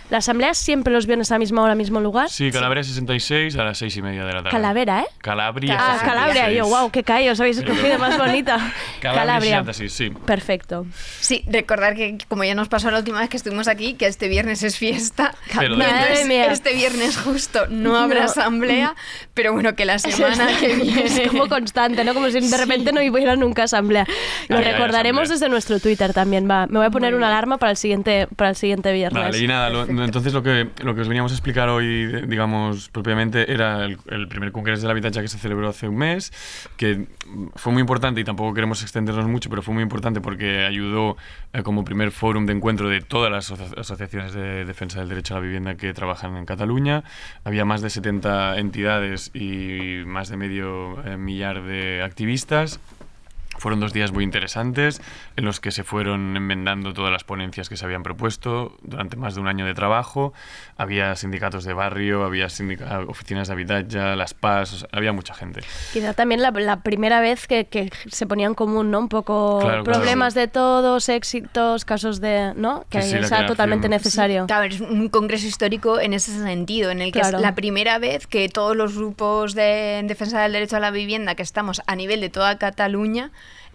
[0.09, 2.29] ¿La asamblea siempre los viernes a la misma hora, mismo lugar?
[2.29, 4.49] Sí, Calavera 66 a las seis y media de la tarde.
[4.49, 5.05] Calavera, ¿eh?
[5.19, 5.77] Calabria.
[5.79, 6.69] Ah, Calabria, yo, 66.
[6.81, 7.63] wow, qué callo, os habéis Sí.
[7.63, 8.57] escogido más bonita.
[9.01, 10.09] Calabria 66, sí.
[10.25, 10.85] Perfecto.
[11.19, 14.27] Sí, recordar que como ya nos pasó la última vez que estuvimos aquí, que este
[14.27, 15.35] viernes es fiesta.
[15.57, 16.51] Pero entonces, Madre mía.
[16.51, 18.25] este viernes justo no habrá No.
[18.25, 18.95] asamblea,
[19.35, 21.05] pero bueno, que la semana que viene...
[21.05, 22.13] Es como constante, ¿no?
[22.15, 24.05] Como si de repente no hubiera nunca asamblea.
[24.47, 25.35] Lo Ay, ay, recordaremos asamblea.
[25.35, 26.65] desde nuestro Twitter también, va.
[26.67, 29.23] Me voy a poner una alarma para el siguiente, para el siguiente viernes.
[29.23, 32.89] Vale, y nada, lo- entonces lo que, lo que os veníamos a explicar hoy, digamos,
[32.89, 36.31] propiamente, era el, el primer Congreso de la Habitatge que se celebró hace un mes,
[36.77, 37.07] que
[37.55, 41.17] fue muy importante y tampoco queremos extendernos mucho, pero fue muy importante porque ayudó
[41.53, 45.33] eh, como primer fórum de encuentro de todas las aso- asociaciones de defensa del derecho
[45.35, 47.03] a la vivienda que trabajan en Cataluña.
[47.43, 52.79] Había más de 70 entidades y más de medio eh, millar de activistas.
[53.59, 55.01] Fueron dos días muy interesantes
[55.35, 59.35] en los que se fueron enmendando todas las ponencias que se habían propuesto durante más
[59.35, 60.33] de un año de trabajo.
[60.77, 62.47] Había sindicatos de barrio, había
[63.07, 65.61] oficinas de habitatge, las PAS, o sea, había mucha gente.
[65.93, 68.99] Quizá también la, la primera vez que, que se ponía en común, ¿no?
[68.99, 69.99] Un poco Claro, claro.
[69.99, 72.85] problemas de todos, éxitos, casos de, ¿no?
[72.89, 74.47] Que Sí, sí, sea totalmente necesario.
[74.47, 77.37] Claro, es un congreso histórico en ese sentido, en el que Claro.
[77.37, 80.91] es la primera vez que todos los grupos de en defensa del derecho a la
[80.91, 83.31] vivienda que estamos a nivel de toda Cataluña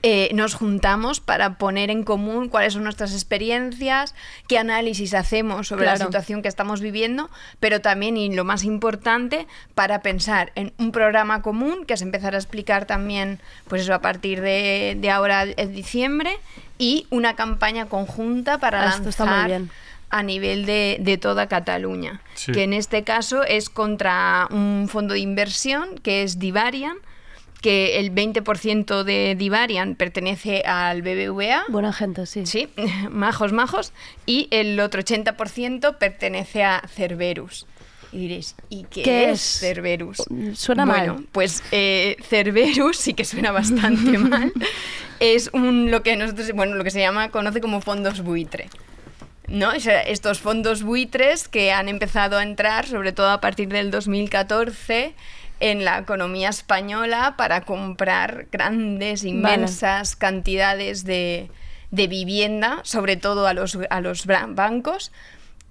[0.07, 4.15] eh, nos juntamos para poner en común cuáles son nuestras experiencias,
[4.49, 9.47] qué análisis hacemos sobre la situación que estamos viviendo, pero también, y lo más importante,
[9.75, 14.01] para pensar en un programa común que se empezará a explicar también, pues eso, a
[14.03, 16.39] partir de, de ahora en diciembre,
[16.77, 19.71] y una campaña conjunta para Ah, lanzar esto está muy bien.
[20.11, 22.53] a nivel de, de toda Cataluña, Sí.
[22.53, 26.99] que en este caso es contra un fondo de inversión que es Divarian,
[27.65, 31.65] que el 20% de Divarian pertenece al BBVA.
[31.69, 32.45] Buena gente, sí.
[32.45, 32.69] Sí,
[33.11, 33.95] majos, majos.
[34.27, 37.67] Y el otro 80% pertenece a Cerberus.
[38.13, 39.41] Y diréis, ¿y qué, ¿Qué es?
[39.41, 40.19] Cerberus?
[40.53, 41.27] Suena bueno, mal.
[41.33, 44.53] Pues eh, Cerberus sí que suena bastante mal.
[45.19, 48.69] Es un lo que nosotros, bueno, lo que se llama, conoce como fondos buitre.
[49.49, 49.71] ¿no?
[49.71, 53.91] O sea, estos fondos buitres que han empezado a entrar, sobre todo a partir del
[53.91, 55.15] 2014,
[55.71, 61.51] en la economía española para comprar grandes, inmensas cantidades de,
[61.91, 65.11] de vivienda, sobre todo a los, a los bancos.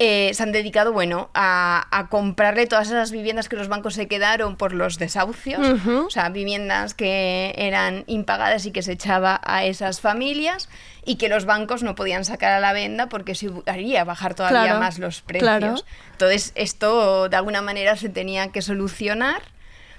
[0.00, 4.08] Eh, se han dedicado, bueno, a, a comprarle todas esas viviendas que los bancos se
[4.08, 6.06] quedaron por los desahucios, Ujú.
[6.06, 10.68] o sea, viviendas que eran impagadas y que se echaba a esas familias
[11.04, 14.62] y que los bancos no podían sacar a la venda porque se haría bajar todavía
[14.64, 15.48] Claro, más los precios.
[15.48, 15.76] claro.
[16.10, 19.42] Entonces, esto de alguna manera se tenía que solucionar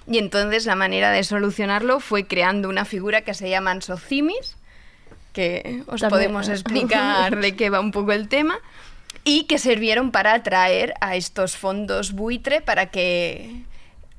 [0.07, 4.55] y entonces la manera de solucionarlo fue creando una figura que se llaman socimis,
[5.33, 8.59] que os También- podemos explicar de qué va un poco el tema,
[9.23, 13.63] y que sirvieron para atraer a estos fondos buitre para que,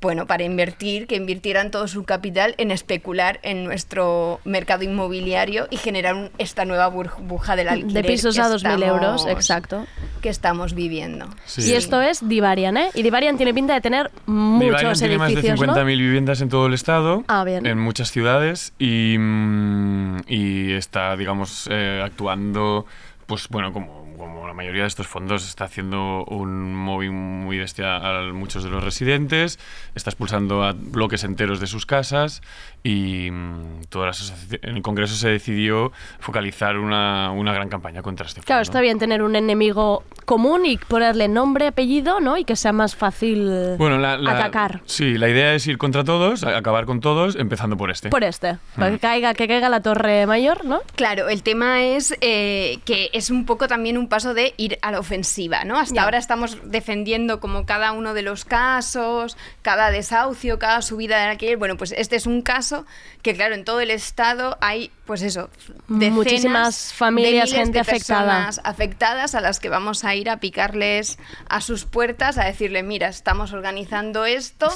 [0.01, 5.79] bueno, para invertir, que invirtieran todo su capital en especular en nuestro mercado inmobiliario y
[5.79, 8.03] generar un- esta nueva burbuja del alquiler.
[8.05, 9.87] De pisos a 2.000 euros, exacto.
[10.21, 11.27] Que estamos viviendo.
[11.57, 12.91] Y esto es Divarian, ¿eh?
[12.95, 15.85] Y Divarian tiene pinta de tener muchos Vivarium tiene más de edificios, 50.000 ¿no?
[16.05, 17.65] viviendas en todo el estado, Ah, bien.
[17.67, 22.85] en muchas ciudades, y, mm, y está, digamos, eh, actuando,
[23.27, 27.97] pues bueno, como, como la mayoría de estos fondos, está haciendo un móvil muy bestia
[27.97, 29.59] a muchos de los residentes,
[29.95, 32.43] está expulsando a bloques enteros de sus casas,
[32.87, 38.27] y mm, todas las en el Congreso se decidió focalizar una, una gran campaña contra
[38.27, 38.47] este fondo.
[38.47, 42.37] Claro, está bien tener un enemigo común y ponerle nombre, apellido, ¿no?
[42.37, 44.83] Y que sea más fácil Bueno, la- la- atacar.
[44.87, 48.09] Sí, la idea es ir contra todos, a- acabar con todos, empezando por este.
[48.11, 50.81] Por este, para que caiga, que caiga la torre mayor, ¿no?
[50.95, 54.91] Claro, el tema es eh, que es un poco también un paso de ir a
[54.93, 55.79] la ofensiva, ¿no?
[55.79, 56.03] Hasta Ya.
[56.05, 61.57] ahora estamos defendiendo como cada uno de los casos, cada desahucio, cada subida de alquiler.
[61.57, 62.76] Bueno, pues este es un caso
[63.23, 65.49] que, claro, en todo el estado hay, pues eso,
[65.89, 68.51] Muchísimas de familias, miles gente de afectada.
[68.65, 71.19] afectadas a las que vamos a ir a picarles
[71.49, 74.69] a sus puertas, a decirle, mira, estamos organizando esto,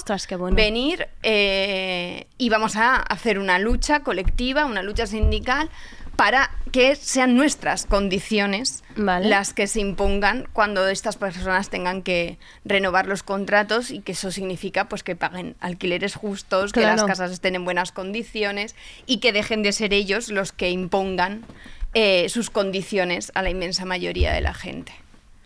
[0.52, 5.68] venir eh, y vamos a hacer una lucha colectiva, una lucha sindical
[6.20, 13.06] para que sean nuestras condiciones las que se impongan cuando estas personas tengan que renovar
[13.06, 17.54] los contratos y que eso significa pues que paguen alquileres justos, que las casas estén
[17.54, 21.46] en buenas condiciones y que dejen de ser ellos los que impongan
[21.94, 24.92] eh, sus condiciones a la inmensa mayoría de la gente.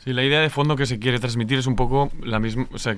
[0.05, 2.67] Sí, la idea de fondo que se quiere transmitir es un poco la misma.
[2.73, 2.95] O sea,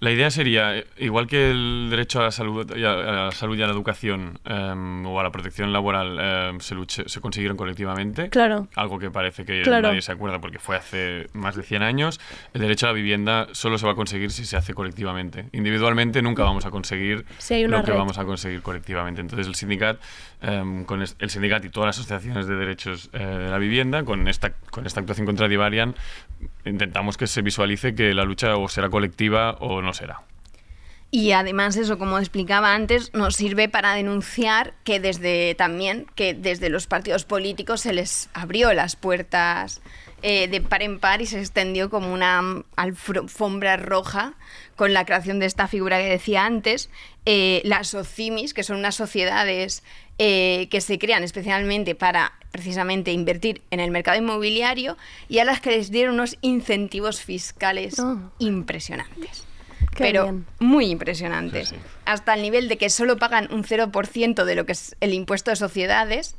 [0.00, 3.32] la idea sería, eh, igual que el derecho a la salud y a, a la,
[3.32, 7.20] salud y a la educación em, o a la protección laboral em, se, luche- se
[7.20, 8.68] consiguieron colectivamente, Claro.
[8.76, 9.88] algo que parece que Claro.
[9.88, 12.20] nadie se acuerda porque fue hace más de 100 años,
[12.52, 15.46] el derecho a la vivienda solo se va a conseguir si se hace colectivamente.
[15.52, 17.24] Individualmente nunca vamos a conseguir
[17.68, 17.96] lo que red.
[17.98, 19.20] vamos a conseguir colectivamente.
[19.20, 19.98] Entonces el sindicat,
[20.44, 24.28] em, con el sindicat y todas las asociaciones de derechos eh, de la vivienda, con
[24.28, 25.94] esta, con esta actuación contra Divarian,
[26.64, 30.22] intentamos que se visualice que la lucha o será colectiva o no será.
[31.10, 36.70] Y además eso, como explicaba antes, nos sirve para denunciar que desde también que desde
[36.70, 39.80] los partidos políticos se les abrió las puertas
[40.22, 42.42] eh, de par en par y se extendió como una
[42.76, 44.34] alfombra roja
[44.74, 46.90] con la creación de esta figura que decía antes,
[47.26, 49.84] eh, las SOCIMIS, que son unas sociedades
[50.18, 54.96] eh, que se crean especialmente para precisamente invertir en el mercado inmobiliario
[55.28, 57.96] y a las que les dieron unos incentivos fiscales
[58.38, 59.44] impresionantes
[59.90, 60.46] Qué pero bien.
[60.60, 61.74] muy impresionantes.
[62.04, 65.50] Hasta el nivel de que solo pagan un 0% de lo que es el impuesto
[65.50, 66.36] de sociedades.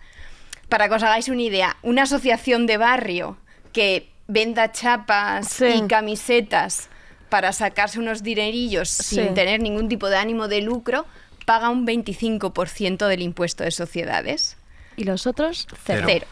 [0.68, 3.38] Para que os hagáis una idea, una asociación de barrio
[3.72, 6.90] que venda chapas y camisetas
[7.30, 9.16] para sacarse unos dinerillos Sí.
[9.18, 11.06] sin tener ningún tipo de ánimo de lucro,
[11.46, 14.58] paga un 25% del impuesto de sociedades.
[14.98, 15.68] ¿Y los otros?
[15.84, 16.04] Cero.
[16.08, 16.26] Cero.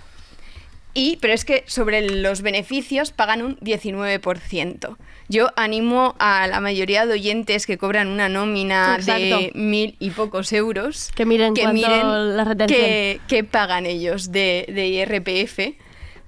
[0.95, 4.95] Y, pero es que sobre los beneficios pagan un 19%.
[5.28, 10.53] Yo animo a la mayoría de oyentes que cobran una nómina de mil y pocos
[10.53, 11.88] euros Que miren cuánto
[12.36, 12.80] la retención.
[12.80, 15.76] qué, qué pagan ellos de, de IRPF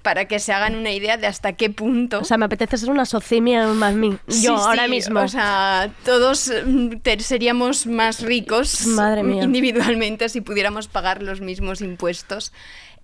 [0.06, 2.20] para que se hagan una idea de hasta qué punto.
[2.20, 4.16] O sea, me apetece ser una socimia más mí.
[4.28, 5.18] Sí, Yo, ahora sí, mismo.
[5.18, 9.42] O sea, todos mm, te- seríamos más ricos Madre mía.
[9.42, 12.52] individualmente si pudiéramos pagar los mismos impuestos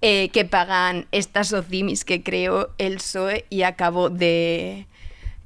[0.01, 4.87] eh, que pagan estas SOCIMIS que creó el PSOE y acabó de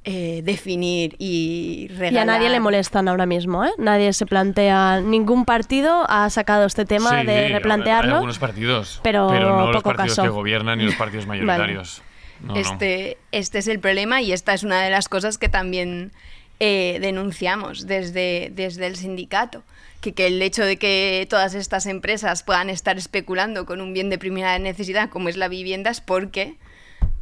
[0.09, 2.13] eh, definir y regalar.
[2.13, 3.71] Y a nadie le molestan ahora mismo, ¿eh?
[3.77, 8.15] Nadie se plantea, ningún partido ha sacado este tema Sí, de Hay replantearlo.
[8.15, 10.23] algunos partidos, pero no los poco partidos caso.
[10.23, 12.01] que gobiernan ni los partidos mayoritarios.
[12.41, 12.59] No, no.
[12.59, 16.13] este, este es el problema y esta es una de las cosas que también
[16.61, 19.61] eh, denunciamos desde, desde el sindicato.
[19.99, 24.09] Que, que el hecho de que todas estas empresas puedan estar especulando con un bien
[24.09, 26.55] de primera necesidad como es la vivienda es porque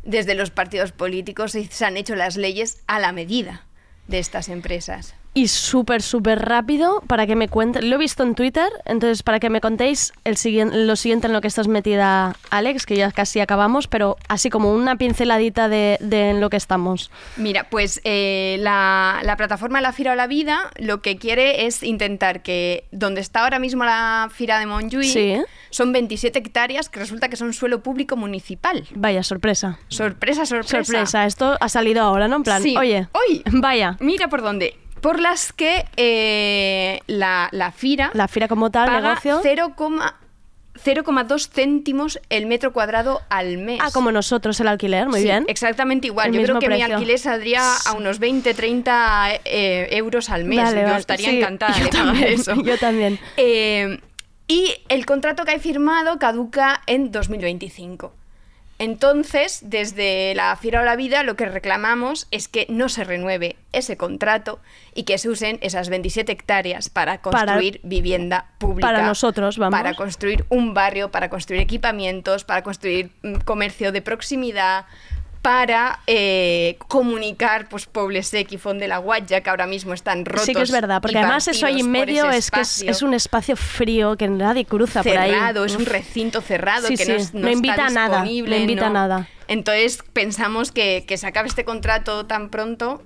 [0.06, 3.66] desde los partidos políticos se han hecho las leyes a la medida
[4.08, 5.16] de estas empresas.
[5.38, 7.90] Y súper, súper rápido para que me cuenten.
[7.90, 11.34] Lo he visto en Twitter, entonces para que me contéis el siguiente, lo siguiente en
[11.34, 15.98] lo que estás metida, Alex, que ya casi acabamos, pero así como una pinceladita de,
[16.00, 17.12] de en lo que estamos.
[17.36, 21.84] Mira, pues eh, la, la plataforma La Fira o la Vida lo que quiere es
[21.84, 25.36] intentar que donde está ahora mismo la Fira de Montjuïc Sí.
[25.70, 28.86] son 27 hectáreas que resulta que son suelo público municipal.
[28.96, 29.80] Vaya, sorpresa.
[29.90, 30.84] Sorpresa, sorpresa.
[30.86, 32.38] Sorpresa, esto ha salido ahora, ¿no?
[32.38, 32.74] En plan, Sí.
[32.78, 33.44] oye, Hoy.
[33.52, 33.98] vaya.
[34.00, 34.76] Mira por dónde.
[35.06, 39.40] Por las que eh, la, la Fira La fira como tal, paga negocio.
[39.44, 43.80] 0, 0,2 céntimos el metro cuadrado al mes.
[43.84, 45.46] Ah, como nosotros el alquiler, muy Sí, bien.
[45.48, 46.30] Exactamente igual.
[46.30, 50.58] El Yo creo que mi alquiler saldría a unos 20, 30 eh, euros al mes.
[50.58, 51.00] Vale, Yo vale.
[51.00, 52.56] estaría Sí, encantada yo de pagar también, eso.
[52.64, 53.20] Yo también.
[53.38, 54.00] Eh,
[54.48, 58.12] y el contrato que he firmado caduca en 2025.
[58.78, 63.56] Entonces, desde la Fiera o la Vida, lo que reclamamos es que no se renueve
[63.72, 64.60] ese contrato
[64.94, 68.88] y que se usen esas 27 hectáreas para Para- construir vivienda pública.
[68.88, 69.80] para nosotros, vamos.
[69.80, 74.86] Para construir un barrio, para construir equipamientos, para construir mm, comercio de proximidad,
[75.46, 80.26] para eh, comunicar pues Poble Sec y Font de la Guatlla, que ahora mismo están
[80.26, 80.46] rotos.
[80.46, 83.56] Sí que es verdad, porque además eso ahí en medio es que es, un espacio
[83.56, 85.30] frío que nadie cruza por ahí.
[85.30, 88.56] cerrado, es un recinto cerrado Sí, que sí, no, no está invita a nada, disponible,
[88.56, 89.30] no invita a nada.
[89.48, 93.04] Entonces pensamos que, que se acabe este contrato tan pronto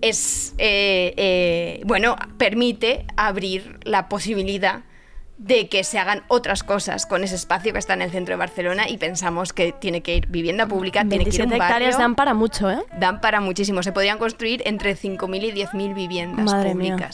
[0.00, 4.82] es eh, eh, bueno permite abrir la posibilidad
[5.40, 8.36] de que se hagan otras cosas con ese espacio que está en el centro de
[8.36, 11.94] Barcelona y pensamos que tiene que ir vivienda pública, tiene que ir 27 un hectáreas
[11.94, 11.98] barrio.
[11.98, 12.80] dan para mucho, ¿eh?
[12.98, 13.82] Dan para muchísimo.
[13.82, 17.08] Se podrían construir entre 5.000 y 10.000 viviendas Madre mía.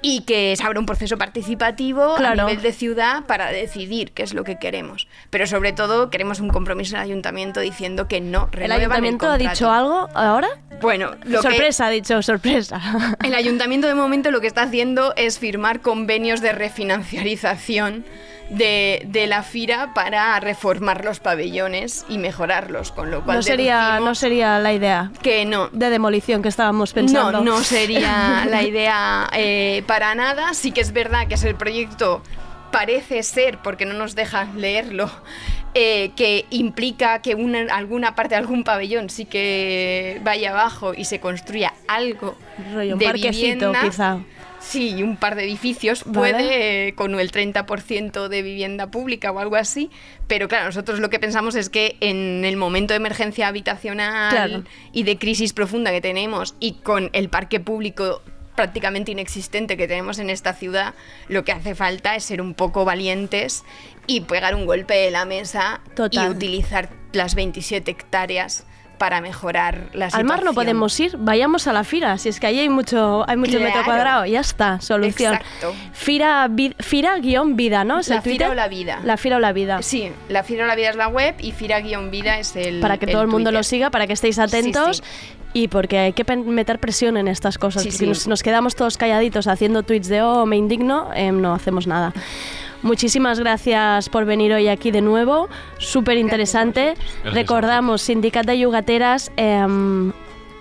[0.00, 2.42] Y que se abra un proceso participativo Claro.
[2.42, 5.08] a nivel de ciudad para decidir qué es lo que queremos.
[5.30, 9.50] Pero sobre todo queremos un compromiso del ayuntamiento diciendo que no ¿El ayuntamiento ha contrato.
[9.54, 10.48] dicho algo ahora?
[10.80, 12.80] Bueno, lo que- sorpresa, ha dicho, sorpresa.
[13.24, 18.04] el ayuntamiento de momento lo que está haciendo es firmar convenios de refinanciarización
[18.50, 24.00] de, de la FIRA para reformar los pabellones y mejorarlos, con lo cual No sería,
[24.00, 25.10] no sería la idea.
[25.22, 25.68] Que no.
[25.68, 27.32] De demolición que estábamos pensando.
[27.40, 30.54] No, no sería la idea eh, para nada.
[30.54, 32.22] Sí que es verdad que es el proyecto,
[32.72, 35.10] parece ser, porque no nos dejan leerlo,
[35.74, 41.04] eh, que implica que una, alguna parte de algún pabellón sí que vaya abajo y
[41.04, 42.36] se construya algo
[42.72, 43.80] Rollo, un de parquecito, vivienda.
[43.82, 44.18] quizá.
[44.68, 46.32] Sí, y un par de edificios Vale.
[46.34, 49.90] puede eh, con el 30% de vivienda pública o algo así,
[50.26, 54.64] pero claro, nosotros lo que pensamos es que en el momento de emergencia habitacional Claro.
[54.92, 58.20] y de crisis profunda que tenemos y con el parque público
[58.56, 60.92] prácticamente inexistente que tenemos en esta ciudad,
[61.28, 63.64] lo que hace falta es ser un poco valientes
[64.06, 66.26] y pegar un golpe de la mesa Total.
[66.26, 68.66] y utilizar las 27 hectáreas
[68.98, 70.20] para mejorar la situación.
[70.20, 73.24] Al mar no podemos ir, vayamos a la fira, si es que ahí hay mucho,
[73.28, 75.34] hay mucho metro cuadrado, ya está, solución.
[75.34, 75.72] Exacto.
[75.92, 78.00] Fira, vi- fira guion vida, ¿no?
[78.00, 78.50] ¿Es La el Fira Twitter?
[78.50, 79.00] o la Vida.
[79.04, 79.82] La Fira o la Vida.
[79.82, 82.80] Sí, la Fira o la Vida es la web y Fira-Vida es el.
[82.80, 83.58] para que todo el mundo Twitter.
[83.60, 85.02] lo siga, para que estéis atentos Sí,
[85.62, 87.82] y porque hay que meter presión en estas cosas.
[87.82, 88.06] Sí, porque sí.
[88.06, 92.12] Nos, nos quedamos todos calladitos haciendo tweets de oh, me indigno, em, no hacemos nada.
[92.82, 95.48] Muchísimas gracias por venir hoy aquí de nuevo,
[95.78, 96.94] súper interesante.
[97.24, 100.12] Recordamos, Sindicato de Yugateras, em,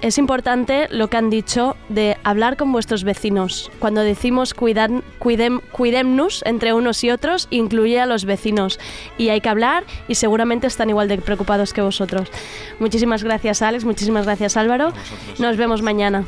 [0.01, 3.71] es importante lo que han dicho de hablar con vuestros vecinos.
[3.79, 8.79] Cuando decimos cuidar, cuidem, cuidemnos entre unos y otros, incluye a los vecinos.
[9.17, 12.29] Y hay que hablar y seguramente están igual de preocupados que vosotros.
[12.79, 14.93] Muchísimas gracias Alex, muchísimas gracias Álvaro.
[15.39, 16.25] Nos vemos mañana.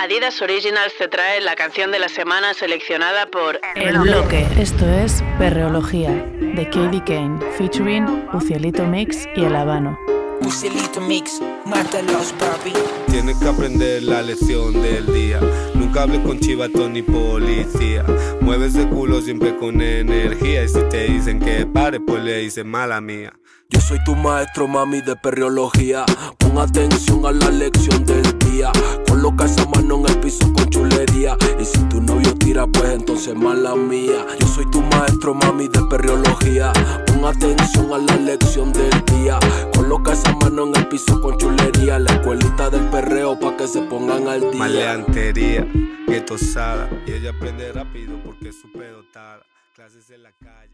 [0.00, 4.46] Adidas Originals te trae la canción de la semana seleccionada por El bloque.
[4.56, 9.98] Esto es Perreología, de Katie Kane, featuring Ucielito Mix y El Habano.
[10.40, 12.72] Ucielito Mix, mátalos, papi.
[13.10, 15.40] Tienes que aprender la lección del día.
[15.74, 18.04] Nunca hables con chivato ni policía.
[18.40, 20.62] Mueves de culo siempre con energía.
[20.62, 23.37] Y si te dicen que pare, pues le dices mala mía.
[23.70, 26.06] Yo soy tu maestro, mami, de perreología.
[26.38, 28.72] Pon atención a la lección del día.
[29.06, 31.36] Coloca esa mano en el piso con chulería.
[31.60, 34.24] Y si tu novio tira, pues entonces mala mía.
[34.40, 36.72] Yo soy tu maestro, mami, de perreología.
[37.08, 39.38] Pon atención a la lección del día.
[39.74, 41.98] Coloca esa mano en el piso con chulería.
[41.98, 44.58] La escuelita del perreo pa' que se pongan al día.
[44.58, 45.68] Maleantería,
[46.06, 46.88] guetosada.
[47.06, 49.44] Y ella aprende rápido porque es su pedotara.
[49.74, 50.67] Clases en la calle.